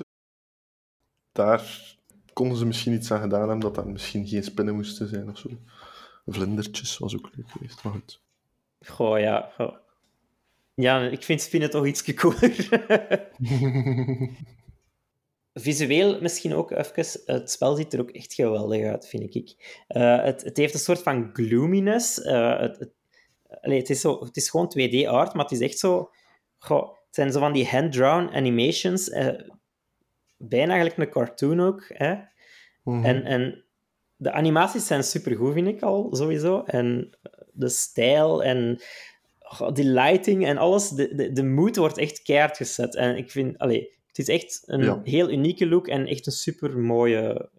[1.32, 1.96] daar
[2.34, 5.38] konden ze misschien iets aan gedaan hebben dat dat misschien geen spinnen moesten zijn of
[5.38, 5.50] zo.
[6.26, 8.22] Vlindertjes was ook leuk geweest, maar goed.
[8.86, 9.52] Goh, ja.
[9.56, 9.76] goh.
[10.74, 12.70] Ja, ik vind spinnen toch iets cooler.
[15.58, 17.22] Visueel misschien ook even.
[17.26, 19.56] Het spel ziet er ook echt geweldig uit, vind ik.
[19.88, 22.22] Eh, het, het heeft een soort van gloominess.
[22.22, 22.92] Eh, het, het,
[23.62, 26.10] allee, het, is zo, het is gewoon 2D-art, maar het is echt zo...
[26.58, 29.10] Goh, het zijn zo van die hand-drawn animations.
[29.10, 29.28] eh,
[30.38, 31.86] bijna eigenlijk een cartoon ook.
[31.88, 32.16] Hè?
[32.84, 33.06] Mhm.
[33.06, 33.66] En, en
[34.16, 36.64] de animaties zijn supergoed, vind ik al, sowieso.
[36.64, 37.18] En
[37.52, 38.82] de stijl en
[39.74, 42.96] die lighting en alles, de, de, de mood wordt echt keihard gezet.
[42.96, 45.00] En ik vind, allee, het is echt een Ja.
[45.04, 47.50] heel unieke look en echt een super mooie,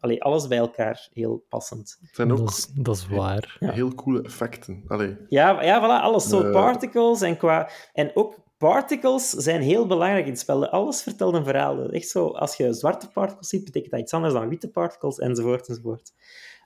[0.00, 1.96] allee, alles bij elkaar heel passend.
[2.00, 3.56] Het zijn ook Dat is, dat is waar.
[3.60, 3.70] Ja.
[3.72, 4.82] heel coole effecten.
[4.86, 6.28] Allee, Ja, ja voilà, alles.
[6.28, 6.52] Zo Eh.
[6.52, 7.70] particles en qua...
[7.92, 10.68] En ook particles zijn heel belangrijk in het spel.
[10.68, 11.90] Alles vertelt een verhaal.
[11.90, 15.68] Echt zo, als je zwarte particles ziet, betekent dat iets anders dan witte particles, enzovoort,
[15.68, 16.12] enzovoort.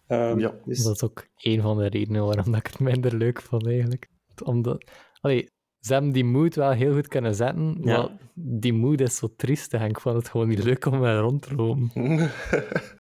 [0.06, 3.14] Ehm, Ja, dus, Dat is ook een van de redenen waarom dat ik het minder
[3.14, 4.10] leuk vond, eigenlijk.
[4.44, 4.84] Omdat,
[5.20, 5.50] allee,
[5.88, 7.96] ze hebben die mood wel heel goed kunnen zetten, Ja.
[7.98, 9.74] maar die mood is zo triest.
[9.74, 11.90] en Ik vond het gewoon niet leuk om er rond te lopen.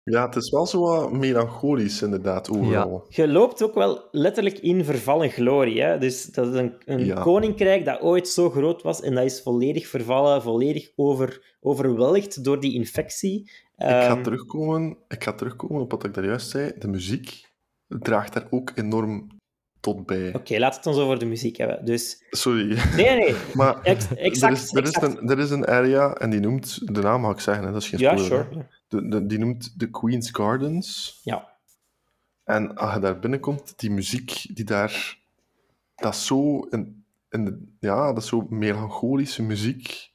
[0.04, 3.06] ja, het is wel zo wat melancholisch, inderdaad, overal.
[3.10, 5.82] Je loopt ook wel letterlijk in vervallen glorie.
[5.82, 5.98] Hè?
[5.98, 7.22] Dus dat is een, een Ja.
[7.22, 12.60] koninkrijk dat ooit zo groot was en dat is volledig vervallen, volledig over, overweldigd door
[12.60, 13.40] die infectie.
[13.78, 16.72] Ik ga, Ehm, terugkomen, ik ga terugkomen op wat ik daar juist zei.
[16.80, 17.54] De muziek
[17.88, 19.28] draagt daar ook enorm
[19.86, 20.34] tot bij.
[20.36, 21.86] Oké, laten we het ons over de muziek hebben.
[21.86, 22.24] Dus...
[22.30, 22.78] Sorry.
[22.96, 23.36] Nee, nee.
[23.54, 25.18] Maar Ex- exact, er, is, er, is exact.
[25.22, 27.82] een, er is een area, en die noemt, de naam mag ik zeggen, hè, dat
[27.82, 28.48] is geen Ja, spoiler.
[28.52, 28.68] sure.
[28.88, 31.20] De, de- die noemt de Queen's Gardens.
[31.24, 31.54] Ja.
[32.44, 35.18] En als je daar binnenkomt, die muziek die daar...
[35.96, 36.68] Dat is zo...
[36.70, 40.10] Een, een, ja, dat is zo melancholische muziek.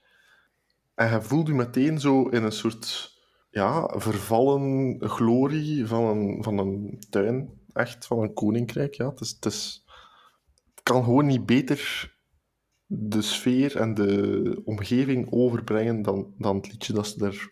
[0.95, 3.19] En je voelt je meteen zo in een soort...
[3.51, 7.60] Ja, vervallen glorie van een, van een tuin.
[7.81, 8.95] Echt, van een koninkrijk.
[8.95, 9.83] Ja, het, is, het,
[10.83, 12.13] kan gewoon niet beter
[12.87, 17.49] de sfeer en de omgeving overbrengen dan, dan het liedje dat ze er...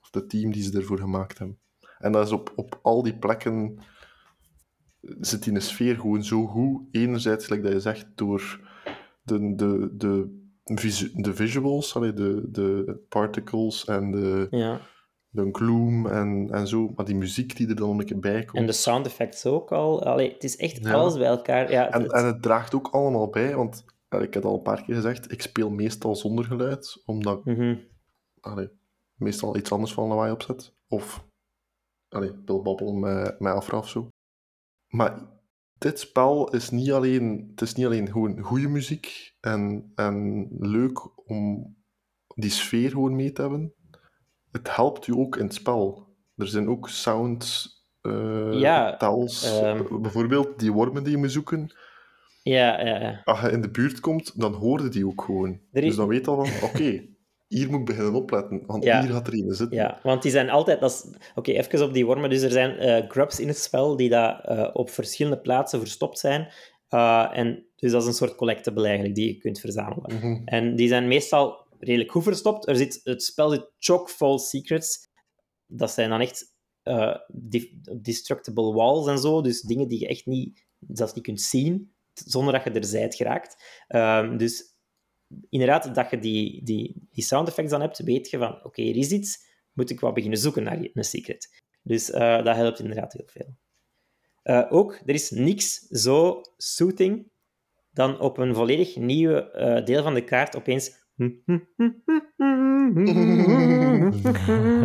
[0.00, 1.58] Of de team die ze ervoor gemaakt hebben.
[1.98, 3.78] En dat is op, op al die plekken
[5.20, 6.82] zit die sfeer gewoon zo goed.
[6.90, 8.60] Enerzijds, like dat je zegt, door
[9.22, 10.38] de, de, de,
[11.14, 14.80] de visuals, allee, de, de particles en de, ja.
[15.30, 16.92] De gloom en, en zo.
[16.96, 18.56] Maar die muziek die er dan een keer bij komt.
[18.60, 20.04] En de sound effects ook al.
[20.04, 20.92] Allee, het is echt Ja.
[20.92, 21.70] alles bij elkaar.
[21.70, 24.62] Ja, En, het- en het draagt ook allemaal bij, want ik heb het al een
[24.62, 27.76] paar keer gezegd, ik speel meestal zonder geluid, omdat ik Mhm.
[28.40, 28.68] allee,
[29.14, 30.74] meestal iets anders van lawaai opzet.
[30.88, 31.24] Of
[32.08, 34.08] allee, wil babbelen met, met Afra of zo.
[34.88, 35.28] Maar
[35.78, 41.28] dit spel is niet alleen, het is niet alleen gewoon goede muziek en, en leuk
[41.28, 41.74] om
[42.34, 43.74] die sfeer gewoon mee te hebben.
[44.52, 46.06] Het helpt u ook in het spel.
[46.36, 47.78] Er zijn ook sounds,
[48.52, 49.60] Ja, tells.
[49.60, 50.00] ehm.
[50.02, 51.74] Bijvoorbeeld die wormen die je moet zoeken.
[52.42, 53.20] ja, ja, ja.
[53.24, 55.60] Als je in de buurt komt, dan hoorde die ook gewoon.
[55.72, 57.06] Is- Dus dan weet je al van, oké,
[57.48, 59.00] hier moet ik beginnen opletten, want Ja.
[59.02, 59.76] hier gaat er een zitten.
[59.78, 60.82] Ja, want die zijn altijd...
[60.82, 62.30] is- Oké, even op die wormen.
[62.30, 66.18] Dus er zijn eh, grubs in het spel die daar eh, op verschillende plaatsen verstopt
[66.18, 66.48] zijn.
[67.32, 70.14] En dus dat is een soort collectible eigenlijk, die je kunt verzamelen.
[70.18, 70.42] Mhm.
[70.44, 72.68] En die zijn meestal redelijk goed verstopt.
[72.68, 75.08] Er zit, het spel zit chock-full secrets.
[75.66, 77.16] Dat zijn dan echt eh,
[78.02, 79.42] destructible walls en zo.
[79.42, 83.14] Dus dingen die je echt niet, zelfs niet kunt zien, zonder dat je er zijt
[83.14, 83.64] geraakt.
[83.88, 84.74] Ehm, dus
[85.48, 88.96] inderdaad, dat je die, die, die sound effects dan hebt, weet je van, oké, er
[88.96, 91.62] is iets, moet ik wel beginnen zoeken naar een secret.
[91.82, 93.56] Dus eh, dat helpt inderdaad heel veel.
[94.42, 97.30] Eh, ook, er is niks zo soothing
[97.90, 100.99] dan op een volledig nieuwe eh, deel van de kaart opeens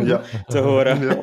[0.04, 0.22] Ja.
[0.46, 1.00] te horen.
[1.00, 1.22] Ja.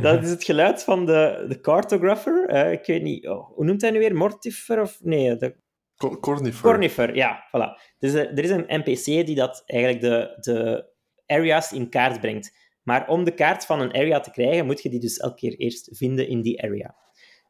[0.06, 2.48] dat is het geluid van de, de cartographer.
[2.48, 4.14] eh, ik weet niet, oh, hoe noemt hij nu weer?
[4.14, 4.80] Mortifer?
[4.80, 5.56] Of, nee, de
[5.96, 6.62] Cor- Cornifer.
[6.62, 7.94] Cornifer, ja, voilà.
[7.98, 10.90] Dus er, er is een NPC die dat eigenlijk de, de
[11.26, 12.60] areas in kaart brengt.
[12.82, 15.56] Maar om de kaart van een area te krijgen, moet je die dus elke keer
[15.56, 16.96] eerst vinden in die area.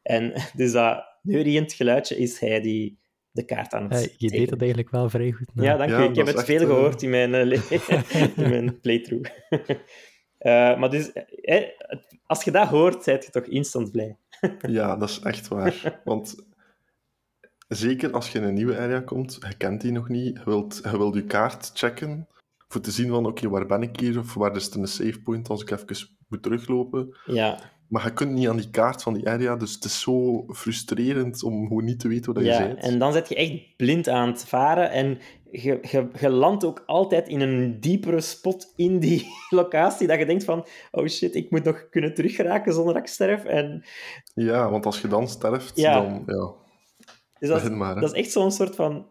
[0.03, 2.99] En dus dat neuriënd geluidje is hij die
[3.33, 5.55] de kaart aan het Eh, je deed dat eigenlijk wel vrij goed.
[5.55, 5.63] na.
[5.63, 6.03] Ja, dank Ja, u.
[6.03, 7.51] Ik heb het veel eh, gehoord in mijn, eh,
[8.43, 9.31] in mijn playthrough.
[10.37, 11.63] Eh, maar dus, eh,
[12.25, 14.17] als je dat hoort, ben je toch instant blij.
[14.67, 16.01] Ja, dat is echt waar.
[16.03, 16.35] Want
[17.67, 20.79] zeker als je in een nieuwe area komt, je kent die nog niet, je wilt
[20.83, 22.27] je, wilt je kaart checken
[22.67, 24.19] voor te zien van, oké, waar ben ik hier?
[24.19, 27.17] Of waar is er een save point als ik even moet teruglopen?
[27.25, 27.59] Ja,
[27.93, 31.43] Maar je kunt niet aan die kaart van die area, dus het is zo frustrerend
[31.43, 32.67] om gewoon niet te weten waar je ja.
[32.67, 32.79] bent.
[32.79, 35.19] en dan zit je echt blind aan het varen en
[35.51, 40.25] je, je, je landt ook altijd in een diepere spot in die locatie, dat je
[40.25, 43.45] denkt van, oh shit, ik moet nog kunnen teruggeraken zonder dat ik sterf.
[43.45, 43.83] En,
[44.33, 46.01] Ja, want als je dan sterft, Ja.
[46.01, 46.23] dan...
[46.25, 46.53] Ja,
[47.39, 47.95] dus dat, maar.
[47.95, 49.07] dat is echt zo'n soort van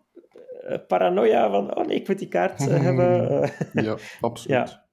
[0.67, 3.51] eh, paranoia van, oh nee, ik moet die kaart eh, hebben.
[3.87, 4.69] Ja, absoluut.
[4.69, 4.87] Ja.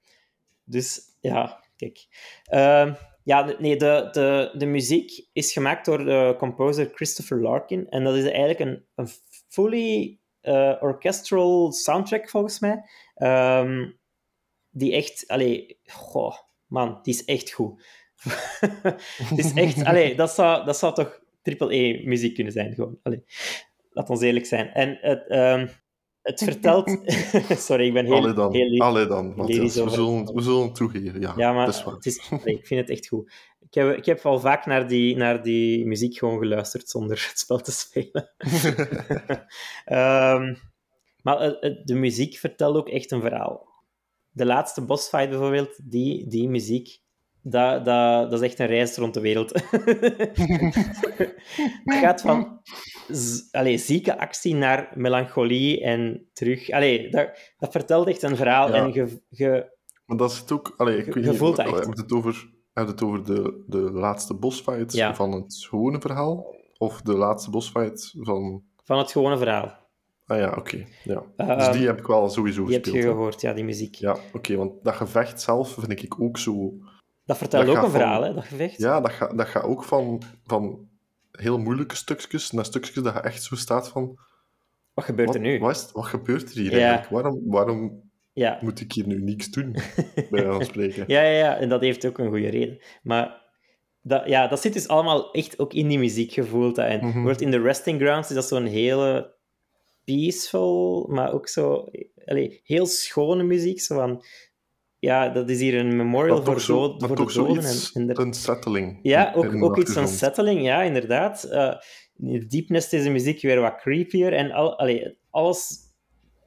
[0.64, 2.08] Dus ja, kijk.
[2.44, 2.94] Ehm,
[3.30, 7.90] ja, nee, de, de, de muziek is gemaakt door de composer Christopher Larkin.
[7.90, 9.08] En dat is eigenlijk een, een
[9.48, 12.84] fully eh, orchestral soundtrack, volgens mij.
[13.16, 13.90] Ehm,
[14.70, 17.86] die echt, allee, goh, man, die is echt goed.
[19.30, 23.00] Het is echt, allee, dat zou, dat zou toch triple-E-muziek kunnen zijn, gewoon.
[23.04, 23.24] Allee,
[23.90, 24.74] laat ons eerlijk zijn.
[24.74, 25.68] En het, ehm,
[26.22, 26.98] het vertelt...
[27.68, 28.16] Sorry, ik ben heel...
[28.16, 29.76] Allee dan, heel allee dan, Matthias.
[29.76, 31.34] We zullen, we zullen het toegeven, ja.
[31.38, 31.94] Ja, maar dat is waar.
[31.94, 33.32] het is, nee, ik vind het echt goed.
[33.60, 37.40] Ik heb, ik heb al vaak naar die, naar die muziek gewoon geluisterd zonder het
[37.40, 38.32] spel te spelen.
[39.86, 40.56] Ehm,
[41.22, 43.68] maar het- het- de muziek vertelt ook echt een verhaal.
[44.32, 47.00] De laatste bossfight bijvoorbeeld, die, die muziek,
[47.42, 49.52] dat, dat, dat is echt een reis rond de wereld.
[51.84, 52.62] het gaat van
[53.52, 56.70] allee, zieke actie naar melancholie en terug.
[56.72, 58.68] Allee, dat, dat vertelt echt een verhaal.
[58.68, 58.74] Ja.
[58.74, 60.74] En je, je, Maar dat is het ook...
[60.78, 61.70] Allee, ik Je- weet je niet, echt.
[61.72, 65.16] hebben het over, hebben het over de, de laatste bossfight Ja.
[65.16, 66.56] van het gewone verhaal?
[66.78, 68.64] Of de laatste bossfight van...
[68.84, 69.78] van het gewone verhaal.
[70.26, 70.86] Ah ja, oké.
[71.04, 71.24] Ja.
[71.56, 73.12] Dus die heb ik wel sowieso Die heb je gespeeld.
[73.14, 73.18] hè.
[73.18, 73.96] gehoord, ja, die muziek.
[73.96, 76.74] Ja, oké, want dat gevecht zelf vind ik ook zo...
[77.30, 78.78] Dat vertelt Dat ook een verhaal, hè, dat gevecht.
[78.78, 80.88] Ja, dat gaat dat gaat ook van, van
[81.32, 84.20] heel moeilijke stukjes naar stukjes dat je echt zo staat van...
[84.94, 85.60] Wat gebeurt Wat, er nu?
[85.60, 86.78] wat, is wat gebeurt er hier Ja.
[86.88, 87.10] eigenlijk?
[87.10, 88.02] Waarom, waarom
[88.34, 88.58] Ja.
[88.62, 89.72] moet ik hier nu niks doen?
[90.32, 91.04] Bij van spreken.
[91.08, 92.80] Ja, ja, ja, en dat heeft ook een goede reden.
[93.04, 93.42] Maar
[94.02, 96.76] dat, ja, dat zit dus allemaal echt ook in die muziek gevoeld.
[96.76, 96.84] hè.
[96.84, 97.04] En Mhm.
[97.06, 99.34] bijvoorbeeld in de Resting Grounds is dat zo'n hele
[100.06, 101.86] peaceful, maar ook zo
[102.26, 103.82] allee, heel schone muziek.
[103.82, 104.24] Zo van,
[105.00, 107.64] ja, dat is hier een memorial Maar voor, toch, zo, dood, voor de doden.
[107.94, 109.00] En, een settling.
[109.02, 111.44] Ja, ook, ook iets van settling, ja, inderdaad.
[111.44, 111.76] Eh
[112.22, 115.78] in is de muziek weer wat creepier en al, allee, alles,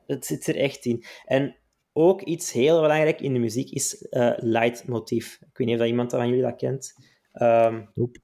[0.07, 1.05] het zit er echt in.
[1.24, 1.57] En
[1.92, 5.38] ook iets heel belangrijk in de muziek is eh leidmotief.
[5.40, 6.94] Ik weet niet of dat iemand van jullie dat kent.
[7.32, 8.20] Ehm Nope.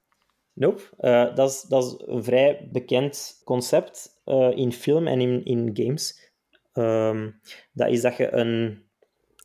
[0.59, 0.81] Nope.
[0.97, 5.69] Eh, dat, is, dat is een vrij bekend concept eh, in film en in, in
[5.73, 6.33] games.
[6.73, 7.31] Ehm,
[7.73, 8.83] dat is dat je een,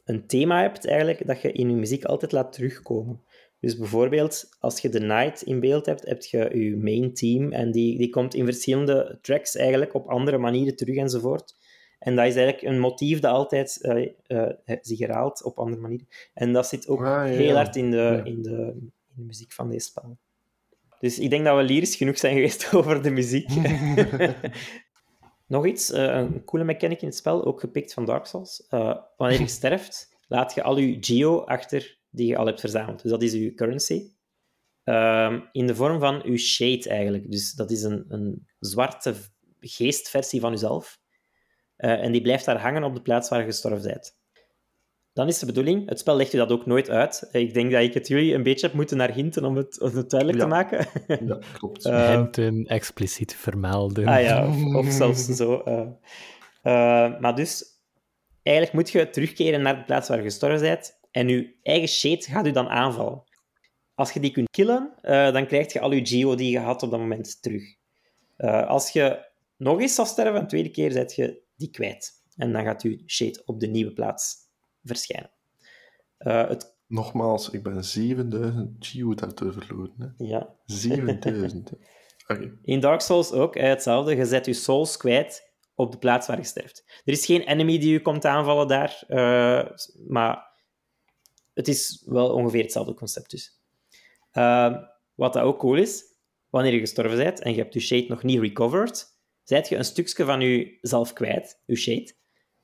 [0.05, 3.21] een thema hebt, eigenlijk, dat je in je muziek altijd laat terugkomen.
[3.61, 7.71] Dus bijvoorbeeld, als je de Night in beeld hebt, heb je je main team en
[7.73, 11.55] die, die komt in verschillende tracks eigenlijk op andere manieren terug enzovoort.
[11.99, 16.09] En dat is eigenlijk een motief dat altijd eh, eh, zich herhaalt op andere manieren.
[16.35, 18.25] En dat zit ook Ah, ja, heel hard in de, Ja.
[18.25, 20.19] in, de, in de muziek van deze spel.
[21.01, 23.49] Dus ik denk dat we lyrisch genoeg zijn geweest over de muziek.
[25.55, 28.67] Nog iets, eh, een coole mechanic in het spel, ook gepikt van Dark Souls.
[28.69, 33.03] Eh, wanneer je sterft, laat je al je geo achter die je al hebt verzameld.
[33.03, 34.13] Dus dat is je currency.
[34.85, 37.31] Ehm, in de vorm van je shade eigenlijk.
[37.31, 39.15] Dus dat is een, een zwarte
[39.61, 40.99] geestversie van jezelf.
[41.77, 44.19] Eh, en die blijft daar hangen op de plaats waar je gestorven bent.
[45.15, 47.29] Dan is de bedoeling, het spel legt je dat ook nooit uit.
[47.33, 49.81] Eh, Ik denk dat ik het jullie een beetje heb moeten naar hinten om het,
[49.81, 50.45] om het duidelijk Ja.
[50.45, 50.87] te maken.
[51.29, 51.85] Ja, klopt.
[51.85, 54.07] Eh, Hinten, expliciet vermelden.
[54.09, 55.61] Ah ja, of, of zelfs zo.
[55.61, 55.81] eh.
[56.63, 57.65] Eh, maar dus,
[58.43, 62.23] eigenlijk moet je terugkeren naar de plaats waar je gestorven bent en je eigen shade
[62.23, 63.23] gaat u dan aanvallen.
[63.95, 66.83] als je die kunt killen, eh, dan krijg je al je geo die je had
[66.83, 67.63] op dat moment terug.
[68.37, 69.19] Eh, als je
[69.57, 72.13] nog eens zou sterven, een tweede keer, zet je die kwijt.
[72.37, 74.35] En dan gaat je shade op de nieuwe plaats
[74.85, 75.31] verschijnen.
[76.19, 79.95] Eh, het, Nogmaals, ik ben 7000 Geo daardoor verloren.
[79.99, 80.25] Hè.
[80.25, 80.55] ja.
[80.65, 81.71] 7000.
[81.71, 81.77] hè.
[82.35, 82.59] Oké.
[82.63, 84.17] In Dark Souls ook eh, hetzelfde.
[84.17, 86.85] Je zet je souls kwijt op de plaats waar je sterft.
[87.05, 89.71] Er is geen enemy die je komt aanvallen daar, eh,
[90.09, 90.53] maar
[91.55, 93.61] het is wel ongeveer hetzelfde concept dus.
[94.31, 94.83] Ehm,
[95.15, 96.05] wat dat ook cool is,
[96.51, 99.07] wanneer je gestorven bent en je hebt je shade nog niet recovered,
[99.43, 102.13] zijt je een stukje van jezelf kwijt, je shade,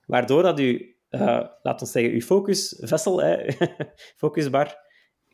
[0.06, 3.52] waardoor dat je, eh laat ons zeggen, je focus vessel, hè,
[4.22, 4.76] focusbar,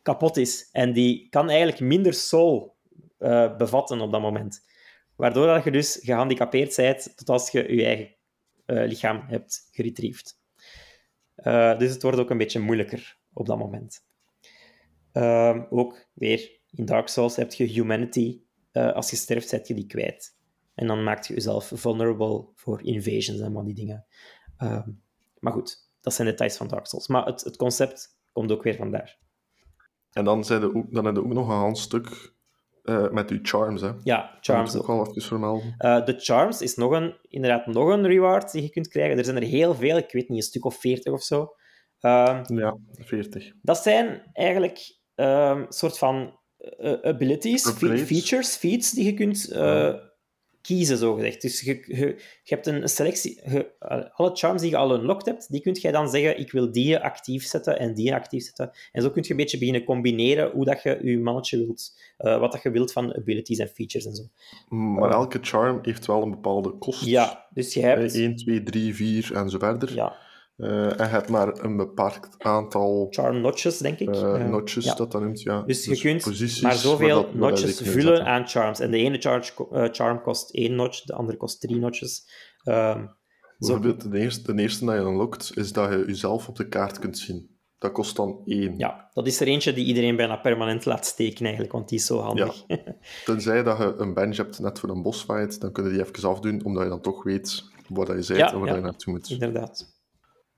[0.03, 0.68] kapot is.
[0.72, 2.77] En die kan eigenlijk minder soul
[3.18, 4.64] eh, bevatten op dat moment.
[5.16, 8.14] Waardoor dat je dus gehandicapeerd bent tot als je je eigen
[8.66, 10.39] eh, lichaam hebt geretrieved.
[11.35, 14.05] Eh, dus het wordt ook een beetje moeilijker op dat moment.
[15.12, 18.41] Ehm, ook weer in Dark Souls heb je humanity.
[18.72, 20.37] Eh, als je sterft, zet je die kwijt.
[20.74, 24.07] En dan maak je jezelf vulnerable voor invasions en van die dingen.
[24.57, 24.89] Ehm,
[25.47, 27.09] maar goed, dat zijn details van Dark Souls.
[27.09, 29.18] Maar het, het concept komt ook weer vandaar.
[30.12, 32.34] En dan, zijn er ook, dan heb je ook nog een hand stuk
[32.82, 33.80] eh, met je charms.
[33.80, 33.90] Hè.
[34.03, 35.74] Ja, Dat charms ik ook wel even vermelden.
[35.78, 39.18] Eh, de charms is nog een, inderdaad nog een reward die je kunt krijgen.
[39.18, 41.55] Er zijn er heel veel, ik weet niet, een stuk of veertig of zo.
[42.01, 43.53] Ehm, Ja, 40.
[43.62, 49.53] dat zijn eigenlijk een soort van eh, abilities, fe- features, feats die je kunt
[50.67, 51.43] kiezen, zogezegd.
[51.43, 51.97] Dus je, je,
[52.43, 53.41] je hebt een selectie...
[53.51, 53.71] je-
[54.14, 56.99] alle charms die je al unlocked hebt, die kun je dan zeggen, ik wil die
[56.99, 58.71] actief zetten en die actief zetten.
[58.93, 62.39] En zo kun je een beetje beginnen combineren hoe dat je je mannetje wilt, eh,
[62.41, 64.23] wat dat je wilt van abilities en features en zo.
[64.77, 67.05] Maar elke charm heeft wel een bepaalde kost.
[67.05, 68.14] Ja, dus je hebt...
[68.14, 69.95] 1, 2, 3, 4 en zo verder.
[69.95, 70.17] Ja,
[70.57, 74.09] Eh, en je hebt maar een bepaald aantal charm notches, denk ik.
[74.09, 74.95] eh, Eh, notches, ja.
[74.95, 75.41] dat dat noemt.
[75.43, 75.63] Ja.
[75.63, 78.81] Dus je kunt posities maar zoveel dat notches kunt vullen aan charms.
[78.81, 82.29] En de ene charge, eh, charm kost één notch, de andere kost drie notches.
[82.63, 83.09] Ehm, zo,
[83.59, 86.99] Bijvoorbeeld, de eerste, de eerste dat je unlockt, is dat je jezelf op de kaart
[86.99, 87.55] kunt zien.
[87.79, 88.79] Dat kost dan één.
[88.79, 92.07] ja, dat is er eentje die iedereen bijna permanent laat steken, eigenlijk, want die is
[92.07, 92.65] zo handig.
[93.25, 96.29] Tenzij dat je een bench hebt net voor een bossfight, dan kun je die even
[96.29, 98.75] afdoen, omdat je dan toch weet waar je bent Ja, en waar ja.
[98.75, 99.31] je naartoe moet.
[99.31, 99.95] Inderdaad.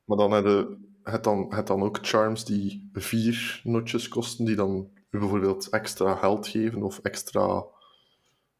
[0.08, 4.56] Maar dan heb je het dan, het dan ook charms die vier notches kosten, die
[4.56, 7.64] dan bijvoorbeeld extra geld geven of extra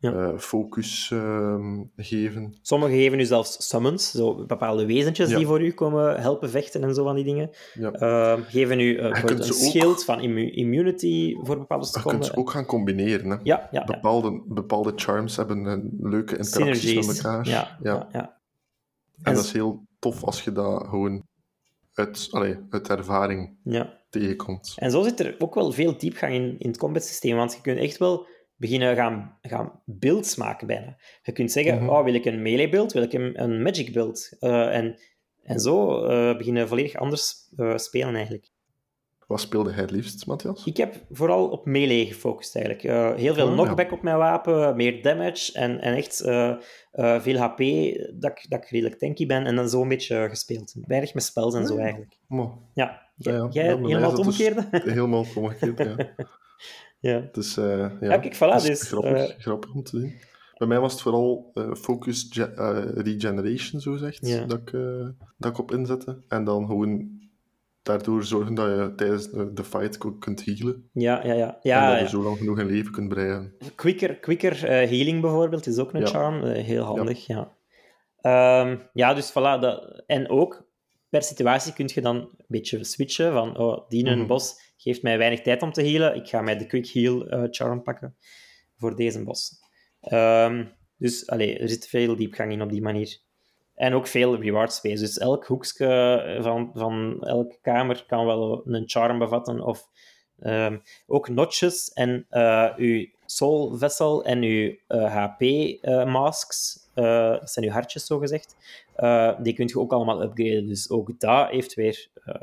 [0.01, 0.12] Ja.
[0.12, 2.59] eh, focus ehm, geven.
[2.62, 5.36] Sommigen geven u zelfs summons, zo bepaalde wezentjes Ja.
[5.36, 7.51] die voor u komen helpen vechten en zo van die dingen.
[7.74, 7.90] Ja.
[7.92, 12.05] Ehm, geven u eh, kunt een ook- schild van immu- immunity voor bepaalde Je kunt
[12.05, 12.24] seconden.
[12.24, 13.30] ze ook gaan combineren.
[13.30, 13.36] Hè.
[13.42, 13.68] Ja.
[13.86, 17.07] Bepaalde, bepaalde charms hebben een leuke interacties Synergies.
[17.07, 17.49] met elkaar.
[17.49, 18.09] Ja, ja.
[18.12, 18.30] En
[19.22, 21.22] En dat is heel tof als je dat gewoon
[21.99, 24.01] uit, allee, uit ervaring ja.
[24.11, 24.74] tegenkomt.
[24.76, 27.61] En zo zit er ook wel veel diepgang in, in het combat systeem, want je
[27.61, 28.26] kunt echt wel
[28.57, 30.96] beginnen gaan, gaan builds maken bijna.
[31.22, 31.88] Je kunt zeggen, Mhm.
[31.88, 34.36] oh, wil ik een melee build, wil ik een, een magic build?
[34.40, 34.99] Eh, en,
[35.42, 38.51] en zo eh, beginnen volledig anders eh, spelen eigenlijk.
[39.28, 40.64] Wat speelde hij het liefst, Matthias?
[40.64, 42.84] Ik heb vooral op melee gefocust eigenlijk.
[42.84, 43.62] Eh, heel veel Oh, ja.
[43.62, 46.48] knockback op mijn wapen, meer damage en, en echt eh,
[46.92, 47.58] eh, veel HP,
[48.20, 50.74] dat ik, dat ik redelijk tanky ben en dan zo een beetje gespeeld.
[50.86, 51.80] Weinig met spells en zo Ja.
[51.80, 52.16] eigenlijk.
[52.26, 53.48] Maar, Ja, ja, ja.
[53.50, 54.68] jij helemaal het dus omgekeerde?
[54.92, 55.96] helemaal het omgekeerd, ja.
[57.10, 57.28] ja.
[57.32, 57.88] Dus, ja.
[58.00, 60.14] Kijk, voilà, dus, grappig, grappig om te zien.
[60.58, 64.44] Bij mij was het vooral eh, focus ge- regeneration, zo zegt, Ja.
[64.44, 64.70] dat, ik,
[65.36, 66.22] dat ik op inzette.
[66.28, 67.16] En dan gewoon
[67.89, 70.89] daardoor zorgen dat je tijdens de, fight kunt healen.
[70.93, 71.53] Ja, ja, ja.
[71.53, 72.11] en ja, dat je ja.
[72.11, 73.55] zo lang genoeg in leven kunt breien.
[73.74, 76.07] Quicker, quicker eh, healing bijvoorbeeld is ook een Ja.
[76.07, 76.43] charm.
[76.45, 77.57] Eh, heel handig, ja.
[78.20, 79.61] Ehm, ja, dus voilà.
[79.61, 80.66] Dat, en ook
[81.09, 84.26] per situatie kun je dan een beetje switchen van oh, die een Mhm.
[84.26, 86.16] bos geeft mij weinig tijd om te healen.
[86.16, 88.16] Ik ga mij de quick heal eh, charm pakken
[88.76, 89.53] voor deze bos.
[90.01, 90.64] Ehm,
[90.97, 93.18] dus allee, er zit veel diepgang in op die manier.
[93.78, 95.00] En ook veel reward space.
[95.00, 99.60] Dus elk hoekje van, van elke kamer kan wel een charm bevatten.
[99.60, 99.88] Of
[100.38, 105.40] ehm, ook notches en eh, uw soul vessel en uw HP
[106.06, 106.86] masks.
[106.94, 108.56] eh, dat zijn uw hartjes zo gezegd.
[108.94, 110.66] Eh, die kun je ook allemaal upgraden.
[110.66, 112.34] Dus ook dat heeft weer eh,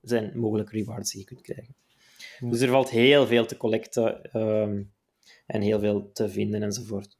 [0.00, 1.74] zijn mogelijke rewards die je kunt krijgen.
[2.40, 4.82] Dus er valt heel veel te collecten ehm,
[5.46, 7.16] en heel veel te vinden enzovoort.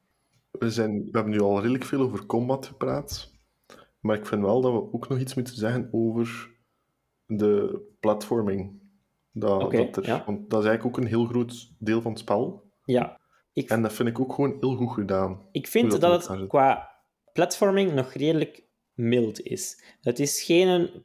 [0.51, 3.35] We, zijn, we hebben nu al redelijk veel over combat gepraat.
[4.07, 6.55] Maar ik vind wel dat we ook nog iets moeten zeggen over
[7.27, 8.81] de platforming.
[9.33, 10.23] Dat, dat er, ja.
[10.27, 12.71] Want dat is eigenlijk ook een heel groot deel van het spel.
[12.85, 13.21] Ja,
[13.53, 15.49] ik, En dat vind ik ook gewoon heel goed gedaan.
[15.53, 16.91] ik vind dat, het qua
[17.33, 19.83] platforming nog redelijk mild is.
[20.01, 20.69] Het is geen...
[20.69, 21.05] een-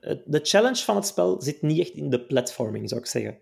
[0.00, 3.38] het- de challenge van het spel zit niet echt in de platforming, zou ik zeggen.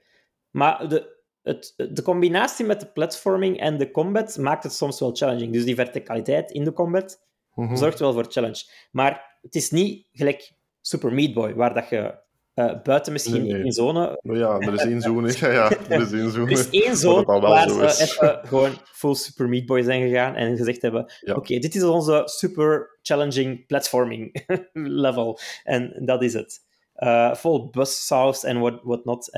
[0.50, 5.14] Maar de, het, de combinatie met de platforming en de combat maakt het soms wel
[5.14, 5.52] challenging.
[5.52, 7.76] Dus die verticaliteit in de combat Mhm.
[7.76, 8.62] zorgt wel voor challenge.
[8.90, 12.22] Maar het is niet gelijk Super Meat Boy, waar dat je
[12.54, 13.64] eh, buiten misschien Nee, nee.
[13.64, 14.18] in zone...
[14.22, 15.32] Ja, er is één zone.
[15.38, 16.44] Ja, ja, er is één zone.
[16.44, 20.02] Er is één Waar zone waar zo ze even gewoon full Super Meat Boy zijn
[20.08, 21.34] gegaan en gezegd hebben Ja.
[21.34, 25.38] oké, dit is onze super challenging platforming level.
[25.64, 26.60] En dat is het.
[26.94, 29.30] Eh, vol buzzsaws en what, what not.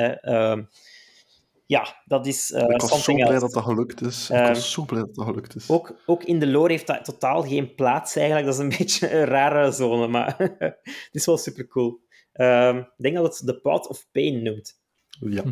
[1.66, 3.40] Ja, dat is eh Ik was zo blij else.
[3.40, 4.30] dat dat gelukt is.
[4.30, 5.70] Ik Ehm, was zo blij dat dat gelukt is.
[5.70, 8.46] Ook, ook in de lore heeft dat totaal geen plaats eigenlijk.
[8.46, 10.34] Dat is een beetje een rare zone, maar
[10.82, 12.00] het is wel super cool.
[12.32, 14.80] Ehm, ik denk dat het de Path of Pain noemt.
[15.20, 15.42] Ja.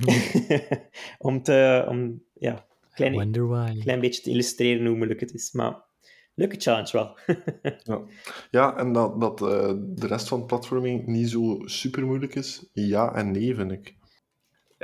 [1.19, 3.81] om te, om, ja, klein, Wonder why.
[3.81, 5.53] klein beetje te illustreren hoe moeilijk het is.
[5.53, 5.83] Maar
[6.35, 7.19] leuke challenge wel.
[7.83, 8.01] Ja,
[8.51, 12.67] ja en dat, dat eh, de rest van het platforming niet zo super moeilijk is,
[12.73, 13.95] ja en nee, vind ik.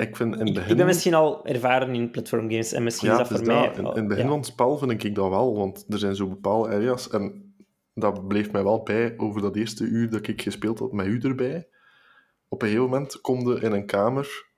[0.01, 0.71] Ik vind in het ik, begin...
[0.71, 3.67] ik ben misschien al ervaren in platformgames en misschien ja, is dat het voor mij...
[3.67, 4.29] In, in het begin ja.
[4.29, 7.55] van het spel vind ik dat wel, want er zijn zo bepaalde areas en
[7.95, 11.21] dat bleef mij wel bij over dat eerste uur dat ik gespeeld had met u
[11.21, 11.69] erbij.
[12.49, 14.49] Op een gegeven moment kom je in een kamer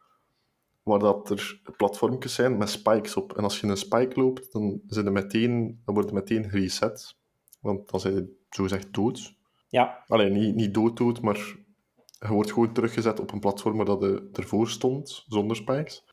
[0.82, 3.36] waar dat er platformjes zijn met spikes op.
[3.36, 7.16] En als je een spike loopt, dan, zijn meteen, dan wordt je meteen gereset.
[7.60, 9.34] Want dan zijn je zogezegd dood.
[9.68, 11.56] ja, Alleen niet, niet dood dood, maar
[12.28, 14.02] je wordt gewoon teruggezet op een platform waar dat
[14.32, 16.04] ervoor stond, zonder spikes.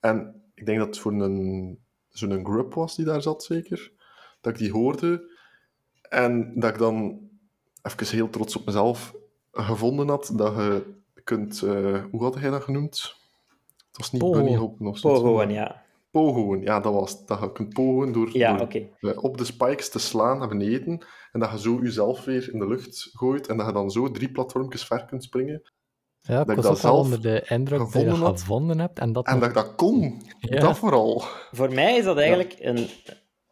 [0.00, 3.92] En ik denk dat het voor een, zo'n grub was die daar zat, zeker.
[4.40, 5.34] Dat ik die hoorde.
[6.08, 7.20] En dat ik dan,
[7.82, 9.14] even heel trots op mezelf,
[9.52, 10.94] gevonden had dat je
[11.24, 11.62] kunt...
[11.62, 13.16] eh, hoe had hij dat genoemd?
[13.86, 15.08] Het was niet bunny hoppen of zo.
[15.08, 15.84] Pogoen, ja.
[16.16, 17.26] Pogoen, ja, dat was het.
[17.26, 18.68] Dat je kunt pogoen door, Ja, door
[19.00, 22.58] eh, op de spikes te slaan naar beneden en dat je zo jezelf weer in
[22.58, 25.62] de lucht gooit en dat je dan zo drie platformpjes ver kunt springen.
[26.20, 28.98] Ja, dat ik was dat zelf onder de indruk dat je gevonden dat gevonden hebt.
[28.98, 30.22] En dat En nog- dat ik dat kon.
[30.40, 30.60] Ja.
[30.60, 31.22] Dat vooral.
[31.50, 32.88] Voor mij is dat eigenlijk een,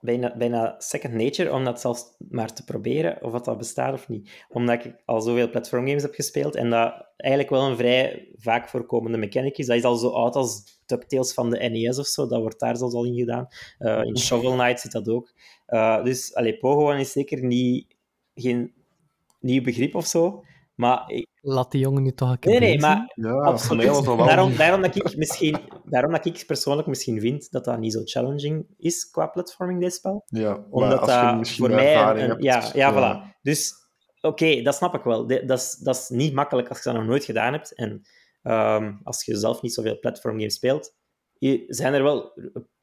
[0.04, 4.08] bijna, bijna second nature om dat zelfs maar te proberen, of dat, dat bestaat of
[4.08, 4.30] niet.
[4.48, 9.18] Omdat ik al zoveel platformgames heb gespeeld en dat eigenlijk wel een vrij vaak voorkomende
[9.18, 9.66] mechanic is.
[9.66, 12.26] Dat is al zo oud als DuckTales van de NES of zo.
[12.26, 13.46] Dat wordt daar zelfs al in gedaan.
[13.78, 15.32] Eh, in Shovel Knight zit dat ook.
[15.66, 17.86] Eh, dus allee, Pogo is zeker niet,
[18.34, 18.72] geen
[19.40, 20.44] nieuw begrip of zo.
[20.74, 24.04] Maar ik- Laat die jongen nu toch een keer nee, nee, maar Ja, Absoluut.
[24.04, 25.58] Daarom, daarom, dat ik misschien,
[25.94, 29.94] daarom dat ik persoonlijk misschien vind dat dat niet zo challenging is qua platforming, dit
[29.94, 30.22] spel.
[30.26, 31.92] Ja, Omdat als je dat misschien voor mij...
[31.92, 32.42] Een, ervaring een- hebt...
[32.42, 33.38] ja, ja, voilà.
[33.42, 33.72] Dus,
[34.20, 35.26] oké, dat snap ik wel.
[35.26, 37.74] De- Dat is, dat is niet makkelijk als je dat nog nooit gedaan hebt.
[37.74, 38.02] En
[38.42, 40.94] ehm, als je zelf niet zoveel platformgames speelt,
[41.38, 42.32] je- zijn er wel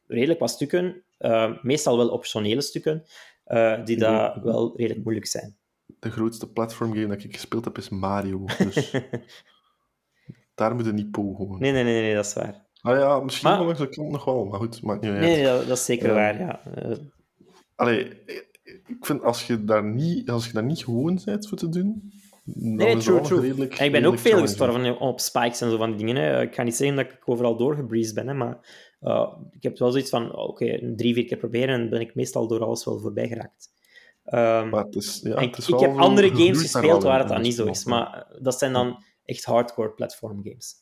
[0.07, 3.03] redelijk wat stukken, eh, meestal wel optionele stukken,
[3.43, 5.57] eh, die daar wel redelijk moeilijk zijn.
[5.99, 8.45] De grootste platformgame dat ik gespeeld heb is Mario.
[8.57, 8.91] Dus
[10.55, 11.59] daar moet je niet pogen.
[11.59, 12.70] Nee, nee, nee, nee, dat is waar.
[12.82, 15.20] Ah ja, misschien Maar- wel langs de kant nog wel, maar goed, maakt niet uit.
[15.20, 16.14] Nee, dat, dat is zeker Ja.
[16.14, 16.66] waar, ja.
[16.76, 16.98] Eh,
[17.76, 18.08] Allee,
[18.64, 22.12] ik vind als je daar niet, als je daar niet gewoon bent voor te doen,
[22.44, 23.40] Nee, true, true.
[23.40, 26.16] redelijk En ik ben ook veel gestorven op spikes en zo van die dingen.
[26.16, 26.42] Hè.
[26.42, 28.58] Ik ga niet zeggen dat ik overal doorgebreezed ben, hè, maar
[29.02, 32.00] uh, ik heb wel zoiets van, oké, okay, drie, vier keer proberen en dan ben
[32.02, 33.70] ik meestal door alles wel voorbij geraakt.
[34.26, 37.28] Um, Maar het is, ja, het is ik wel heb andere games gespeeld waar het
[37.28, 40.76] dan niet zo is, maar dat zijn dan echt hardcore platform games.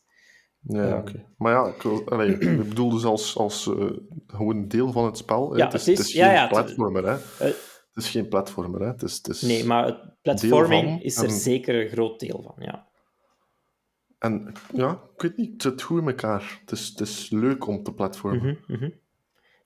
[0.61, 0.97] Ja, Ehm.
[0.99, 1.25] oké.
[1.37, 3.85] Maar ja, ik, allee, ik bedoel dus als, als eh,
[4.27, 5.57] gewoon deel van het spel.
[5.57, 7.13] Ja, het, is, het is- het is ja, geen ja, platformer, hè.
[7.13, 7.53] Eh,
[7.93, 8.87] Het is geen platformer, hè.
[8.87, 9.41] Het is, het is...
[9.41, 12.87] nee, maar het platforming van is er en- zeker een groot deel van, ja.
[14.19, 16.57] En ja, ik weet niet, het zit goed in elkaar.
[16.61, 18.57] Het is, het is leuk om te platformen.
[18.67, 18.89] Mhm, mhm.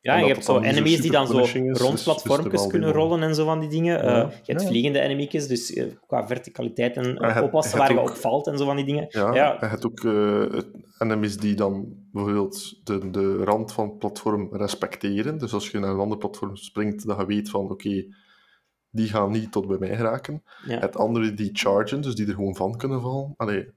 [0.03, 3.23] Ja, En en je hebt zo dan enemies die dan zo rond platformpjes kunnen rollen
[3.23, 4.01] en zo van die dingen.
[4.03, 4.67] Eh, je hebt Ja.
[4.67, 8.65] vliegende enemy's, dus eh, qua verticaliteit en oppassen waar je op ook- valt en zo
[8.65, 9.05] van die dingen.
[9.09, 9.51] Ja, Ja.
[9.53, 10.59] en je hebt ook eh,
[10.97, 15.37] enemies die dan bijvoorbeeld de, de rand van het platform respecteren.
[15.37, 18.05] Dus als je naar een ander platform springt, dat je weet van oké,
[18.89, 20.43] die gaan niet tot bij mij geraken.
[20.67, 20.79] Ja.
[20.79, 23.33] Het andere die chargen, dus die er gewoon van kunnen vallen.
[23.37, 23.67] Allee,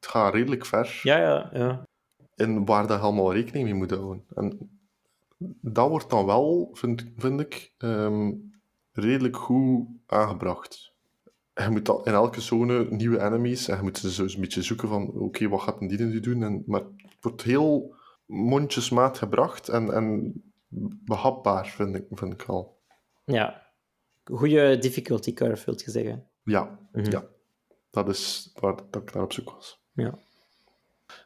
[0.00, 1.82] het gaat redelijk ver Ja, ja, ja.
[2.36, 4.24] in waar dat je allemaal rekening mee moet houden.
[4.34, 4.76] En
[5.60, 8.32] dat wordt dan wel, vind, vind ik, ehm,
[8.92, 10.92] redelijk goed aangebracht.
[11.54, 14.62] Je moet dan in elke zone nieuwe enemies en je moet ze zo een beetje
[14.62, 16.42] zoeken van oké, wat gaat een die nu doen?
[16.42, 17.94] En, maar het wordt heel
[18.26, 20.32] mondjesmaat gebracht en, en
[21.04, 22.78] behapbaar, vind ik, vind ik al.
[23.24, 23.66] ja.
[24.24, 26.26] Goede difficulty curve, wilt je zeggen.
[26.44, 27.10] Ja, Mhm.
[27.10, 27.24] ja.
[27.90, 29.80] Dat is waar dat ik naar op zoek was.
[29.92, 30.18] Ja.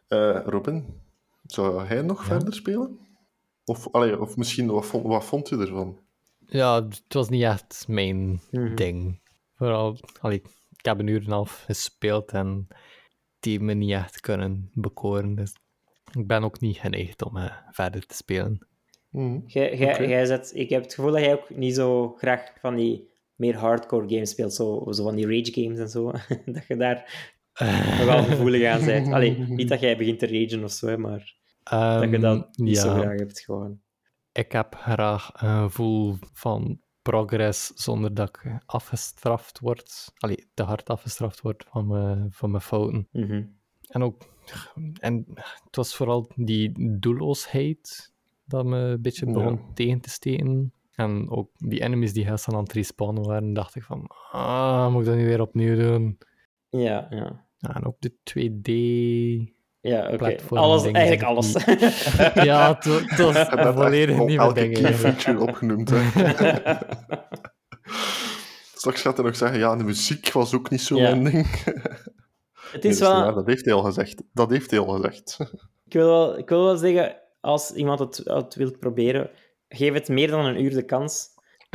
[0.08, 1.00] Eh, Robin,
[1.46, 2.98] zou hij nog verder spelen?
[3.64, 5.98] Of, allee, of misschien, wat vond, wat vond u ervan?
[6.46, 8.74] Ja, het was niet echt mijn Mhm.
[8.74, 9.20] ding.
[9.54, 10.42] Vooral, allee,
[10.76, 12.66] ik heb een uur en een half gespeeld en
[13.40, 15.34] die me niet echt kunnen bekoren.
[15.34, 15.52] Dus
[16.18, 18.66] ik ben ook niet geneigd om eh, verder te spelen.
[19.10, 19.38] Mhm.
[19.46, 19.76] Jij,
[20.08, 23.56] jij, zet, ik heb het gevoel dat jij ook niet zo graag van die meer
[23.56, 26.10] hardcore games speelt, zo, zo van die rage games en zo.
[26.46, 27.30] dat je daar
[27.98, 29.12] nogal gevoelig aan bent.
[29.14, 30.96] Allee, niet dat jij begint te ragen of zo, hè,
[31.70, 33.00] maar dat je dat Ehm, niet zo ja.
[33.00, 33.80] graag hebt gewoon.
[34.32, 40.12] Ik heb graag een gevoel van progress zonder dat ik afgestraft word.
[40.18, 43.08] Allee, te hard afgestraft word van mijn, van mijn fouten.
[43.12, 43.44] Mhm.
[43.88, 44.22] En ook,
[45.00, 45.24] en
[45.64, 48.12] het was vooral die doelloosheid
[48.44, 49.32] dat me een beetje Ja.
[49.32, 50.72] begon tegen te steken.
[50.92, 54.92] En ook die enemies die heel snel aan het respawnen waren, dacht ik van, ah,
[54.92, 56.18] moet ik dat nu weer opnieuw doen?
[56.68, 57.06] Ja.
[57.10, 58.70] Ja, en ook de 2D...
[59.82, 60.36] Ja, oké.
[60.48, 61.52] Alles, dingen eigenlijk alles.
[62.48, 64.96] Ja, het wa- het was En dat volledig nieuwe eigenlijk.
[65.16, 65.92] feature opgenoemd.
[68.74, 71.14] Straks gaat hij nog zeggen, ja, de muziek was ook niet zo Ja.
[71.14, 71.64] mijn ding.
[71.64, 73.22] het Nee, is dat, wel...
[73.22, 74.22] waar, dat heeft hij al gezegd.
[74.32, 75.36] Dat heeft hij al gezegd.
[75.86, 79.30] Ik wil, wel, ik wil wel zeggen, als iemand het, het wilt proberen,
[79.68, 81.28] geef het meer dan een uur de kans.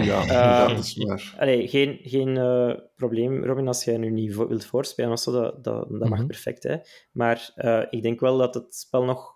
[0.04, 1.34] Ja, ja dat is waar.
[1.40, 5.64] Allee, geen, geen eh, probleem, Robin, als jij nu niet vo- wilt voorspelen zo, dat,
[5.64, 6.28] dat, dat mag Mhm.
[6.28, 6.64] perfect.
[6.64, 6.76] Hè?
[7.12, 9.36] Maar eh, ik denk wel dat het spel nog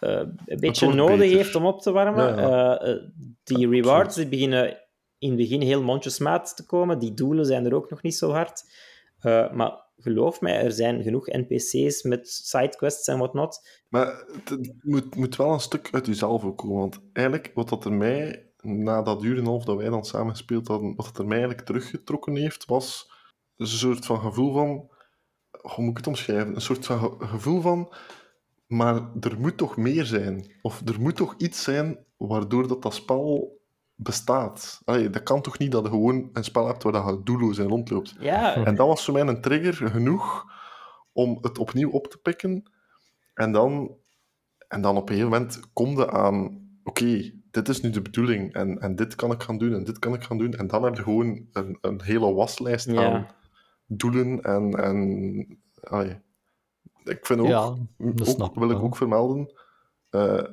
[0.00, 1.36] een beetje nodig beter.
[1.36, 2.36] heeft om op te warmen.
[2.36, 3.00] Ja, ja.
[3.44, 4.78] Die rewards die beginnen
[5.18, 6.98] in het begin heel mondjesmaat te komen.
[6.98, 8.64] Die doelen zijn er ook nog niet zo hard.
[9.52, 13.68] Maar geloof mij, er zijn genoeg NPC's met sidequests en whatnot.
[13.88, 16.78] Maar het het moet, moet wel een stuk uit jezelf ook komen.
[16.78, 20.04] Want eigenlijk, wat dat er mij, na dat uur en een half dat wij dan
[20.04, 23.10] samen gespeeld hadden, wat dat er mij eigenlijk teruggetrokken heeft, was
[23.56, 24.90] een soort van gevoel van...
[25.60, 26.54] Hoe moet ik het omschrijven?
[26.54, 27.92] Een soort van ge- gevoel van...
[28.66, 30.52] Maar er moet toch meer zijn?
[30.62, 33.56] Of er moet toch iets zijn waardoor dat, dat spel
[33.94, 34.80] bestaat?
[34.84, 37.58] Allee, dat kan toch niet dat je gewoon een spel hebt waar dat je doelloos
[37.58, 38.14] in rondloopt?
[38.18, 40.44] Ja, En dat was voor mij een trigger genoeg
[41.12, 42.70] om het opnieuw op te pikken.
[43.34, 43.96] En dan,
[44.68, 48.52] en dan op een gegeven moment kom je aan, oké, dit is nu de bedoeling
[48.52, 50.52] en, en dit kan ik gaan doen en dit kan ik gaan doen.
[50.54, 53.12] En dan heb je gewoon een, een hele waslijst Ja.
[53.12, 53.26] aan
[53.86, 54.72] doelen en...
[54.74, 56.18] en allee.
[57.04, 59.52] Ik vind ook, Ja, ook ik wil ik ook vermelden,
[60.10, 60.44] eh,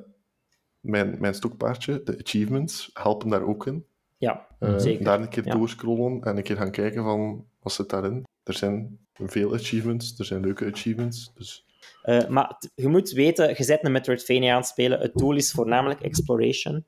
[0.80, 3.86] mijn, mijn stokpaardje, de achievements, helpen daar ook in.
[4.18, 5.04] ja Eh, zeker.
[5.06, 5.54] Daar een keer Ja.
[5.56, 8.24] doorscrollen en een keer gaan kijken van wat zit daarin.
[8.44, 11.32] Er zijn veel achievements, er zijn leuke achievements.
[11.34, 11.65] Dus
[12.02, 15.00] Eh, maar je moet weten, je zet een Metroidvania aan het spelen.
[15.00, 16.86] Het doel is voornamelijk exploration.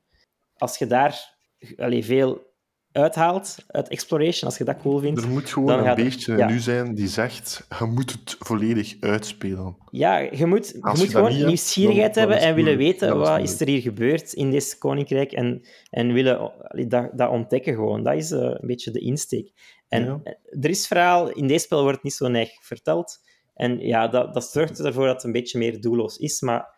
[0.56, 1.36] Als je daar
[1.76, 2.46] allee, veel
[2.92, 6.50] uithaalt uit exploration, als je dat cool vindt, er moet gewoon een beestje in ja.
[6.50, 9.76] u zijn die zegt, je moet het volledig uitspelen.
[9.90, 13.40] ja, je moet, je moet je gewoon hebt, nieuwsgierigheid hebben en willen weten is wat
[13.40, 18.02] is er hier gebeurd in dit koninkrijk en, en willen allee, dat, dat ontdekken gewoon.
[18.02, 19.52] Dat is eh, een beetje de insteek.
[19.88, 20.20] En Ja.
[20.60, 23.18] er is verhaal, in deze spel wordt het niet zo neig verteld.
[23.58, 26.76] En ja, dat, dat zorgt ervoor dat het een beetje meer doelloos is, maar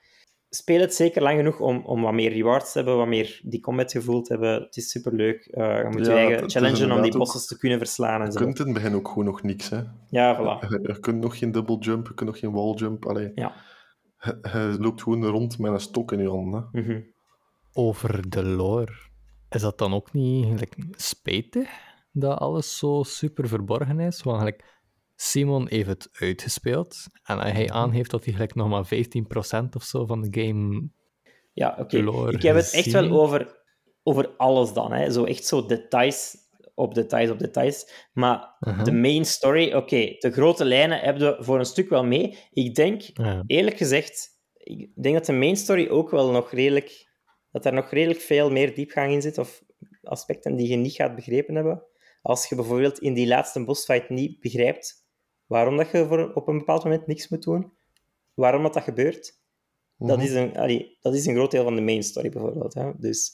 [0.48, 3.60] speel het zeker lang genoeg om, om wat meer rewards te hebben, wat meer die
[3.60, 4.52] combat gevoel te hebben.
[4.62, 5.46] Het is superleuk.
[5.46, 8.32] Eh je moet Ja, je eigen challengen om die bosses te kunnen verslaan en Je
[8.32, 8.38] zo.
[8.38, 9.68] kunt in het begin ook gewoon nog niks.
[9.68, 9.80] Hè.
[10.10, 10.68] Ja, voilà.
[10.68, 13.06] Je, je kunt nog geen double jump, je kunt nog geen wall jump.
[13.06, 13.52] Allee, Ja.
[14.18, 16.68] je, je loopt gewoon rond met een stok in je handen.
[16.72, 16.80] Hè.
[16.80, 17.00] Mhm.
[17.72, 18.92] Over de lore,
[19.50, 21.70] is dat dan ook niet like, spijtig
[22.12, 24.22] dat alles zo super verborgen is?
[24.22, 24.64] Want like,
[25.22, 28.84] Simon heeft het uitgespeeld en hij aangeeft dat hij gelijk nog maar
[29.64, 30.88] 15% of zo van de game...
[31.52, 32.28] Ja, oké.
[32.30, 33.62] Ik heb het echt wel over,
[34.02, 34.92] over alles dan.
[34.92, 35.10] Hè.
[35.12, 36.36] Zo echt zo details
[36.74, 38.08] op details op details.
[38.12, 38.84] Maar Uh-huh.
[38.84, 42.38] de main story, oké, de grote lijnen hebben we voor een stuk wel mee.
[42.50, 43.02] Ik denk,
[43.46, 47.08] eerlijk gezegd, ik denk dat de main story ook wel nog redelijk...
[47.50, 49.62] Dat er nog redelijk veel meer diepgang in zit, of
[50.02, 51.82] aspecten die je niet gaat begrepen hebben.
[52.22, 55.08] Als je bijvoorbeeld in die laatste bossfight niet begrijpt
[55.50, 57.72] waarom dat je voor op een bepaald moment niks moet doen,
[58.34, 59.38] waarom dat, dat gebeurt,
[59.96, 60.26] dat, Mhm.
[60.26, 62.74] is een, allee, dat is een groot deel van de main story, bijvoorbeeld.
[62.74, 62.90] Hè?
[62.96, 63.32] Dus,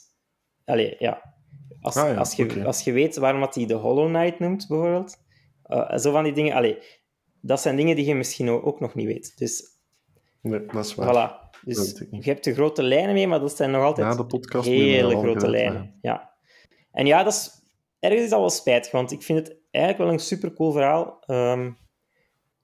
[0.65, 1.35] allee, ja.
[1.81, 4.67] Als, Ah ja, als, je, als je weet waarom dat hij de Hollow Knight noemt,
[4.69, 5.17] bijvoorbeeld,
[5.63, 6.79] eh, zo van die dingen, allee,
[7.41, 9.39] dat zijn dingen die je misschien ook nog niet weet.
[9.39, 9.75] Dus,
[10.41, 11.09] Nee, dat is waar.
[11.15, 11.45] voilà.
[11.65, 15.17] Dus je hebt de grote lijnen mee, maar dat zijn nog altijd de podcast hele
[15.19, 15.99] grote lijnen.
[16.03, 16.35] Ja.
[16.91, 17.51] En ja, dat is,
[17.99, 21.21] ergens is dat wel spijtig, want ik vind het eigenlijk wel een supercool verhaal.
[21.27, 21.71] Ehm,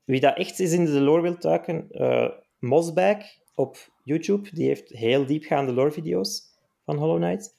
[0.05, 2.28] wie dat echt is in de lore wil duiken, eh
[2.59, 3.16] Mosbag
[3.55, 6.42] op YouTube, die heeft heel diepgaande lore-video's
[6.84, 7.57] van Hollow Knight.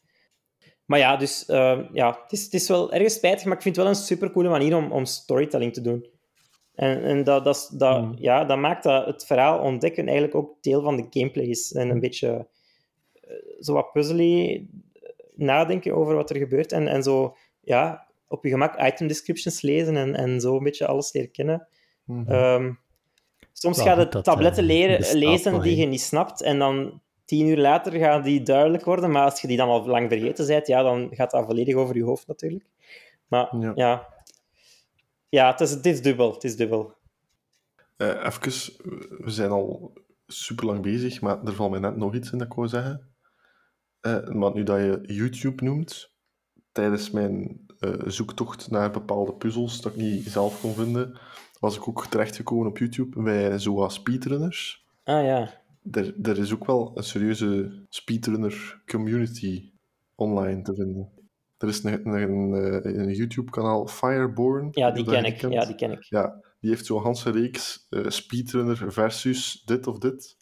[0.86, 3.76] Maar ja, dus ehm, ja, het is, het is wel ergens spijtig, maar ik vind
[3.76, 6.08] het wel een supercoole manier om, om storytelling te doen.
[6.76, 8.16] En, en dat, dat, dat, Mm.
[8.18, 11.74] ja, dat maakt dat het verhaal ontdekken eigenlijk ook deel van de gameplay is.
[11.74, 12.48] En een beetje
[13.14, 14.66] eh, zo wat puzzely
[15.36, 16.72] nadenken over wat er gebeurt.
[16.72, 20.88] En, en zo, ja, op je gemak item descriptions lezen en, en zo een beetje
[20.88, 21.68] alles leren kennen.
[22.06, 22.32] Mhm.
[22.32, 22.72] Ehm,
[23.54, 27.02] Soms Ja, ga je tabletten eh, leren, bestaat lezen die je niet snapt en dan
[27.26, 30.48] tien uur later gaan die duidelijk worden, maar als je die dan al lang vergeten
[30.48, 32.66] bent, ja, dan gaat dat volledig over je hoofd natuurlijk.
[33.28, 33.72] Maar Ja.
[33.76, 34.08] ja,
[35.30, 35.52] ja.
[35.52, 36.34] het, is, het is dubbel.
[36.34, 36.94] Het is dubbel.
[37.98, 38.74] Eh even,
[39.24, 39.94] we zijn al
[40.28, 43.14] super lang bezig, maar er valt mij net nog iets in dat ik wou zeggen.
[44.00, 46.16] Eh, maar nu dat je YouTube noemt,
[46.72, 51.20] tijdens mijn eh, zoektocht naar bepaalde puzzels dat ik niet zelf kon vinden,
[51.64, 54.86] was ik ook terechtgekomen op YouTube bij zoals speedrunners.
[55.04, 55.62] Ah ja.
[55.92, 59.72] Er, er is ook wel een serieuze speedrunner community
[60.16, 61.10] online te vinden.
[61.58, 64.68] Er is een, een, eh, een YouTube-kanaal, Fireborn.
[64.72, 65.38] Ja, die ken ik.
[65.38, 65.54] kent.
[65.54, 66.04] Ja, die ken ik.
[66.04, 70.38] Ja, die heeft zo'n ganse reeks eh, speedrunner versus dit of dit.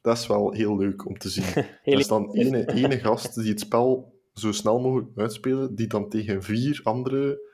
[0.00, 1.44] Dat is wel heel leuk om te zien.
[1.84, 6.08] Er is dan ene, ene gast die het spel zo snel mogelijk uitspelen, die dan
[6.08, 7.48] tegen vier andere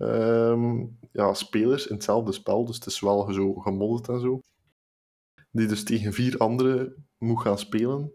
[0.00, 4.40] ehm, ja, spelers in hetzelfde spel, dus het is wel zo gemodderd en zo,
[5.50, 8.12] die dus tegen vier anderen moet gaan spelen,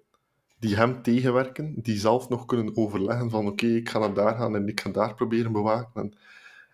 [0.59, 4.55] die hem tegenwerken, die zelf nog kunnen overleggen van oké, ik ga naar daar gaan
[4.55, 6.01] en ik ga daar proberen bewaken.
[6.01, 6.13] En,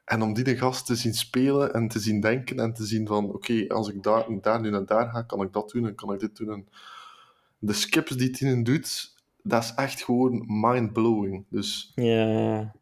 [0.06, 3.30] en om die gast te zien spelen en te zien denken en te zien van
[3.30, 6.14] oké, als ik daar, daar nu naar daar ga, kan ik dat doen en kan
[6.14, 6.52] ik dit doen.
[6.52, 6.68] En
[7.60, 11.46] de skips die hij doet, dat is echt gewoon mind-blowing.
[11.50, 12.81] Dus Ja, ja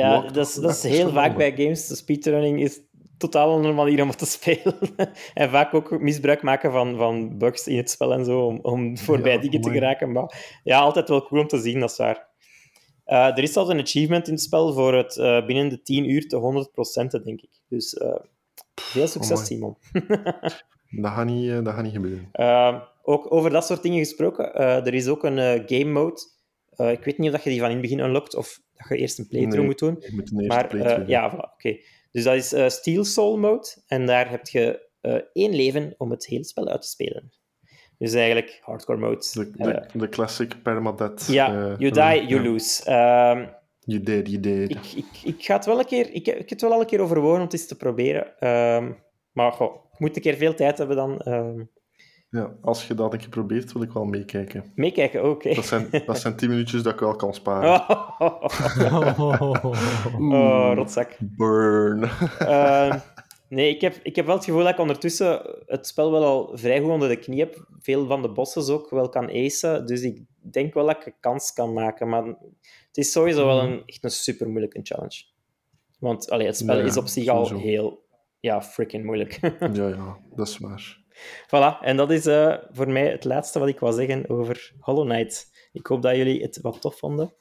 [0.00, 1.86] Wat- dat is, dat is heel vaak bij games.
[1.86, 2.80] De speedrunning is
[3.18, 4.78] totaal een manier om het te spelen.
[5.34, 8.98] en vaak ook misbruik maken van, van bugs in het spel en zo, om, om
[8.98, 10.12] voorbij Ja, dingen te geraken.
[10.12, 12.30] Maar ja, altijd wel cool om te zien, dat is waar.
[13.04, 16.10] Eh, er is zelfs een achievement in het spel voor het eh, binnen de 10
[16.10, 16.66] uur te
[17.18, 17.60] 100% denk ik.
[17.68, 18.14] Dus eh,
[18.74, 19.46] veel succes, amai.
[19.46, 19.76] Simon.
[21.02, 22.30] dat gaat niet, dat gaat niet gebeuren.
[23.02, 26.20] Ook over dat soort dingen gesproken, er is ook een game mode.
[26.76, 29.02] Ik weet niet of dat je die van in het begin unlockt of dat je
[29.04, 29.66] eerst een playthrough Nee.
[29.66, 29.96] moet doen.
[30.00, 31.08] Je moet een eerste Maar playthrough eh, doen.
[31.08, 31.76] ja, voilà, oké.
[32.10, 33.66] Dus dat is eh, Steel Soul mode.
[33.86, 37.32] En daar heb je eh, één leven om het hele spel uit te spelen.
[37.98, 39.24] Dus eigenlijk hardcore mode.
[39.32, 41.26] De, de, de classic permadeath.
[41.30, 42.84] ja, you die, you lose.
[42.84, 43.46] Ehm,
[43.84, 44.70] You did, you did.
[44.70, 46.10] ik, ik, ik ga het wel een keer...
[46.12, 48.38] Ik, heb- ik heb het wel al een keer overwogen om het eens te proberen.
[48.38, 48.92] Ehm,
[49.32, 51.18] maar goh, ik moet een keer veel tijd hebben dan.
[51.20, 51.60] Ehm,
[52.32, 54.72] Ja, als je dat een keer probeert, wil ik wel meekijken.
[54.74, 55.54] meekijken, oké.
[55.54, 57.88] Dat zijn, dat zijn tien minuutjes dat ik wel kan sparen.
[60.18, 61.16] oh, rotzak.
[61.20, 62.02] Burn.
[62.38, 62.98] Ehm,
[63.48, 66.50] nee, ik heb, ik heb wel het gevoel dat ik ondertussen het spel wel al
[66.54, 67.66] vrij goed onder de knie heb.
[67.80, 69.86] Veel van de bosses ook wel kan acen.
[69.86, 70.22] Dus ik
[70.52, 72.08] denk wel dat ik een kans kan maken.
[72.08, 72.24] Maar
[72.86, 75.24] het is sowieso wel een, echt een super moeilijke challenge.
[75.98, 77.68] Want allee, het spel Ja, is op zich al sowieso.
[77.68, 78.04] heel
[78.40, 79.38] ja, freaking moeilijk.
[79.72, 81.00] ja, ja, dat is waar.
[81.46, 85.08] Voilà, en dat is eh, voor mij het laatste wat ik wou zeggen over Hollow
[85.08, 85.50] Knight.
[85.72, 87.34] Ik hoop dat jullie het wat tof vonden.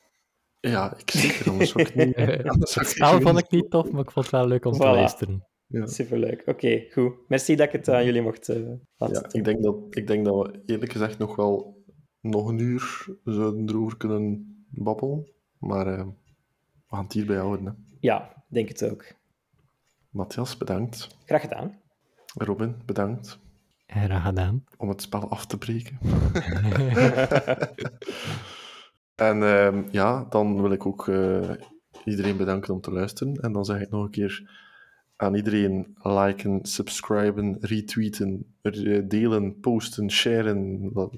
[0.60, 2.16] Ja, ik zeker, anders het niet...
[2.16, 4.74] Eh, Het ik spel vond ik niet tof, maar ik vond het wel leuk om
[4.74, 5.48] te luisteren.
[5.68, 5.88] Ja.
[5.88, 6.44] Superleuk.
[6.46, 7.14] Oké, goed.
[7.28, 8.58] Merci dat ik het aan jullie mocht eh,
[8.98, 11.84] laten Ja, ik denk, dat, ik denk dat we eerlijk gezegd nog wel
[12.20, 15.32] nog een uur zouden erover kunnen babbelen.
[15.60, 16.06] Maar eh,
[16.88, 17.66] we gaan het hierbij houden.
[17.66, 17.72] Hè.
[18.00, 19.06] Ja, denk het ook.
[20.10, 21.08] Matthias, bedankt.
[21.26, 21.80] Graag gedaan.
[22.34, 23.40] Robin, bedankt
[23.94, 24.64] Graag gedaan.
[24.78, 25.98] om het spel af te breken.
[29.16, 31.50] en ehm, ja, dan wil ik ook eh,
[32.06, 33.36] iedereen bedanken om te luisteren.
[33.36, 34.60] En dan zeg ik nog een keer
[35.16, 40.90] aan iedereen liken, subscriben, retweeten, er- delen, posten, sharen.
[40.94, 41.14] Wat,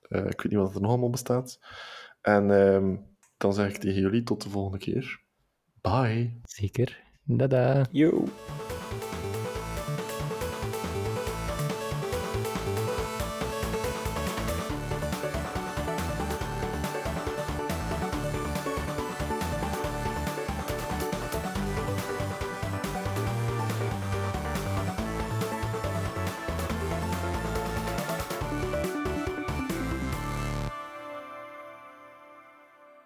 [0.00, 1.58] eh, ik weet niet wat er nog allemaal bestaat.
[2.20, 2.96] En ehm,
[3.36, 5.20] dan zeg ik tegen jullie tot de volgende keer.
[5.80, 6.40] Bye.
[6.44, 7.02] Zeker.
[7.24, 7.86] Dada.
[7.90, 8.24] Yo.